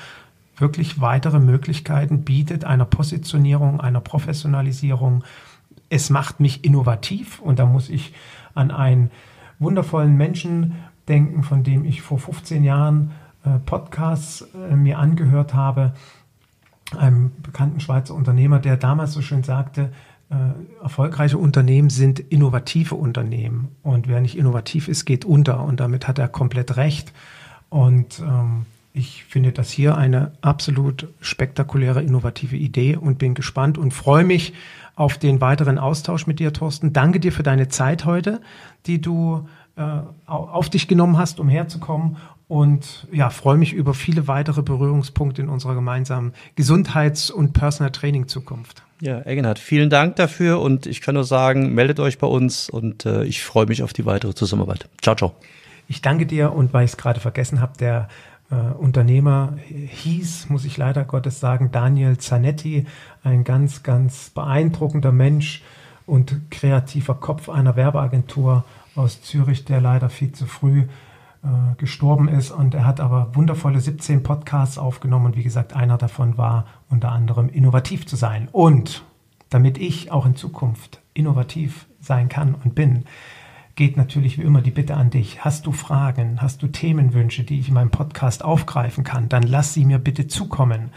wirklich 0.56 1.00
weitere 1.00 1.40
Möglichkeiten 1.40 2.22
bietet, 2.22 2.64
einer 2.64 2.84
Positionierung, 2.84 3.80
einer 3.80 4.00
Professionalisierung. 4.00 5.24
Es 5.90 6.10
macht 6.10 6.40
mich 6.40 6.64
innovativ 6.64 7.40
und 7.40 7.58
da 7.58 7.66
muss 7.66 7.90
ich 7.90 8.14
an 8.54 8.70
einen 8.70 9.10
wundervollen 9.58 10.16
Menschen 10.16 10.76
denken, 11.08 11.42
von 11.42 11.62
dem 11.62 11.84
ich 11.84 12.02
vor 12.02 12.18
15 12.18 12.62
Jahren 12.64 13.10
Podcasts 13.64 14.46
äh, 14.70 14.76
mir 14.76 14.98
angehört 14.98 15.54
habe, 15.54 15.92
einem 16.96 17.32
bekannten 17.42 17.80
Schweizer 17.80 18.14
Unternehmer, 18.14 18.58
der 18.58 18.76
damals 18.76 19.12
so 19.12 19.22
schön 19.22 19.42
sagte, 19.42 19.92
äh, 20.30 20.82
erfolgreiche 20.82 21.38
Unternehmen 21.38 21.90
sind 21.90 22.18
innovative 22.18 22.94
Unternehmen 22.96 23.68
und 23.82 24.08
wer 24.08 24.20
nicht 24.20 24.36
innovativ 24.36 24.88
ist, 24.88 25.04
geht 25.04 25.24
unter 25.24 25.62
und 25.62 25.80
damit 25.80 26.08
hat 26.08 26.18
er 26.18 26.28
komplett 26.28 26.76
recht. 26.76 27.12
Und 27.68 28.20
ähm, 28.20 28.66
ich 28.92 29.24
finde 29.24 29.52
das 29.52 29.70
hier 29.70 29.96
eine 29.96 30.32
absolut 30.40 31.08
spektakuläre, 31.20 32.02
innovative 32.02 32.56
Idee 32.56 32.96
und 32.96 33.18
bin 33.18 33.34
gespannt 33.34 33.78
und 33.78 33.92
freue 33.92 34.24
mich 34.24 34.54
auf 34.94 35.18
den 35.18 35.40
weiteren 35.40 35.78
Austausch 35.78 36.26
mit 36.26 36.40
dir, 36.40 36.52
Thorsten. 36.52 36.92
Danke 36.92 37.20
dir 37.20 37.30
für 37.30 37.42
deine 37.42 37.68
Zeit 37.68 38.04
heute, 38.04 38.40
die 38.86 39.00
du 39.00 39.46
äh, 39.76 39.82
auf 40.26 40.70
dich 40.70 40.88
genommen 40.88 41.18
hast, 41.18 41.38
um 41.38 41.48
herzukommen 41.50 42.16
und 42.48 43.08
ja, 43.10 43.30
freue 43.30 43.56
mich 43.56 43.72
über 43.72 43.92
viele 43.94 44.28
weitere 44.28 44.62
Berührungspunkte 44.62 45.42
in 45.42 45.48
unserer 45.48 45.74
gemeinsamen 45.74 46.32
Gesundheits- 46.54 47.30
und 47.30 47.52
Personal 47.52 47.90
Training 47.90 48.28
Zukunft. 48.28 48.82
Ja, 49.00 49.26
Egenhard, 49.26 49.58
vielen 49.58 49.90
Dank 49.90 50.16
dafür 50.16 50.60
und 50.60 50.86
ich 50.86 51.00
kann 51.00 51.14
nur 51.14 51.24
sagen, 51.24 51.74
meldet 51.74 52.00
euch 52.00 52.18
bei 52.18 52.26
uns 52.26 52.70
und 52.70 53.04
äh, 53.04 53.24
ich 53.24 53.42
freue 53.42 53.66
mich 53.66 53.82
auf 53.82 53.92
die 53.92 54.06
weitere 54.06 54.34
Zusammenarbeit. 54.34 54.88
Ciao, 55.02 55.14
ciao. 55.14 55.34
Ich 55.88 56.02
danke 56.02 56.26
dir 56.26 56.52
und 56.52 56.72
weil 56.72 56.84
ich 56.84 56.92
es 56.92 56.96
gerade 56.96 57.20
vergessen 57.20 57.60
habe, 57.60 57.72
der 57.78 58.08
äh, 58.50 58.54
Unternehmer 58.54 59.58
hieß, 59.68 60.48
muss 60.48 60.64
ich 60.64 60.76
leider 60.76 61.04
Gottes 61.04 61.40
sagen, 61.40 61.70
Daniel 61.72 62.16
Zanetti, 62.16 62.86
ein 63.22 63.44
ganz, 63.44 63.82
ganz 63.82 64.30
beeindruckender 64.30 65.12
Mensch 65.12 65.62
und 66.06 66.50
kreativer 66.50 67.14
Kopf 67.14 67.48
einer 67.48 67.76
Werbeagentur 67.76 68.64
aus 68.94 69.20
Zürich, 69.20 69.64
der 69.64 69.80
leider 69.80 70.08
viel 70.08 70.32
zu 70.32 70.46
früh 70.46 70.84
gestorben 71.78 72.28
ist. 72.28 72.50
Und 72.50 72.74
er 72.74 72.86
hat 72.86 73.00
aber 73.00 73.34
wundervolle 73.34 73.80
17 73.80 74.22
Podcasts 74.22 74.78
aufgenommen. 74.78 75.26
Und 75.26 75.36
wie 75.36 75.42
gesagt, 75.42 75.74
einer 75.74 75.98
davon 75.98 76.36
war 76.38 76.66
unter 76.88 77.12
anderem 77.12 77.48
innovativ 77.48 78.06
zu 78.06 78.16
sein. 78.16 78.48
Und 78.50 79.04
damit 79.50 79.78
ich 79.78 80.10
auch 80.10 80.26
in 80.26 80.36
Zukunft 80.36 81.00
innovativ 81.14 81.86
sein 82.00 82.28
kann 82.28 82.54
und 82.54 82.74
bin, 82.74 83.04
geht 83.76 83.96
natürlich 83.96 84.38
wie 84.38 84.42
immer 84.42 84.62
die 84.62 84.70
Bitte 84.70 84.96
an 84.96 85.10
dich. 85.10 85.44
Hast 85.44 85.66
du 85.66 85.72
Fragen, 85.72 86.40
hast 86.40 86.62
du 86.62 86.66
Themenwünsche, 86.66 87.44
die 87.44 87.60
ich 87.60 87.68
in 87.68 87.74
meinem 87.74 87.90
Podcast 87.90 88.44
aufgreifen 88.44 89.04
kann, 89.04 89.28
dann 89.28 89.42
lass 89.42 89.74
sie 89.74 89.84
mir 89.84 89.98
bitte 89.98 90.26
zukommen 90.26 90.90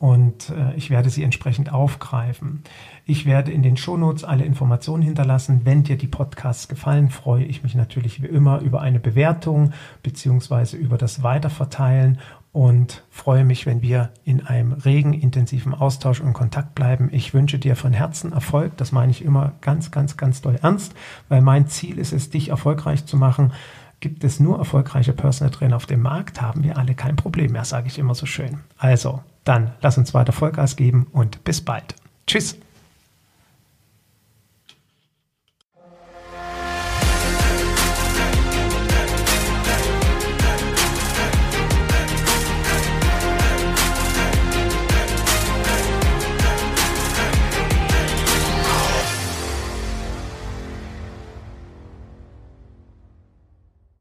und 0.00 0.48
äh, 0.48 0.74
ich 0.76 0.88
werde 0.88 1.10
sie 1.10 1.22
entsprechend 1.22 1.74
aufgreifen. 1.74 2.62
Ich 3.04 3.26
werde 3.26 3.52
in 3.52 3.62
den 3.62 3.76
Shownotes 3.76 4.24
alle 4.24 4.46
Informationen 4.46 5.02
hinterlassen. 5.02 5.60
Wenn 5.64 5.82
dir 5.82 5.98
die 5.98 6.06
Podcasts 6.06 6.68
gefallen, 6.68 7.10
freue 7.10 7.44
ich 7.44 7.62
mich 7.62 7.74
natürlich 7.74 8.22
wie 8.22 8.26
immer 8.26 8.60
über 8.60 8.80
eine 8.80 8.98
Bewertung 8.98 9.74
beziehungsweise 10.02 10.78
über 10.78 10.96
das 10.96 11.22
Weiterverteilen 11.22 12.18
und 12.50 13.04
freue 13.10 13.44
mich, 13.44 13.66
wenn 13.66 13.82
wir 13.82 14.08
in 14.24 14.46
einem 14.46 14.72
regen, 14.72 15.12
intensiven 15.12 15.74
Austausch 15.74 16.22
und 16.22 16.32
Kontakt 16.32 16.74
bleiben. 16.74 17.10
Ich 17.12 17.34
wünsche 17.34 17.58
dir 17.58 17.76
von 17.76 17.92
Herzen 17.92 18.32
Erfolg. 18.32 18.78
Das 18.78 18.92
meine 18.92 19.12
ich 19.12 19.22
immer 19.22 19.52
ganz, 19.60 19.90
ganz, 19.90 20.16
ganz 20.16 20.40
doll 20.40 20.58
ernst, 20.62 20.94
weil 21.28 21.42
mein 21.42 21.68
Ziel 21.68 21.98
ist 21.98 22.14
es, 22.14 22.30
dich 22.30 22.48
erfolgreich 22.48 23.04
zu 23.04 23.18
machen. 23.18 23.52
Gibt 24.00 24.24
es 24.24 24.40
nur 24.40 24.56
erfolgreiche 24.56 25.12
Personal 25.12 25.52
Trainer 25.52 25.76
auf 25.76 25.84
dem 25.84 26.00
Markt, 26.00 26.40
haben 26.40 26.64
wir 26.64 26.78
alle 26.78 26.94
kein 26.94 27.16
Problem 27.16 27.52
mehr, 27.52 27.66
sage 27.66 27.88
ich 27.88 27.98
immer 27.98 28.14
so 28.14 28.24
schön. 28.24 28.60
Also, 28.78 29.20
dann 29.44 29.72
lass 29.80 29.98
uns 29.98 30.14
weiter 30.14 30.32
Vollgas 30.32 30.76
geben 30.76 31.06
und 31.12 31.44
bis 31.44 31.60
bald. 31.60 31.94
Tschüss. 32.26 32.58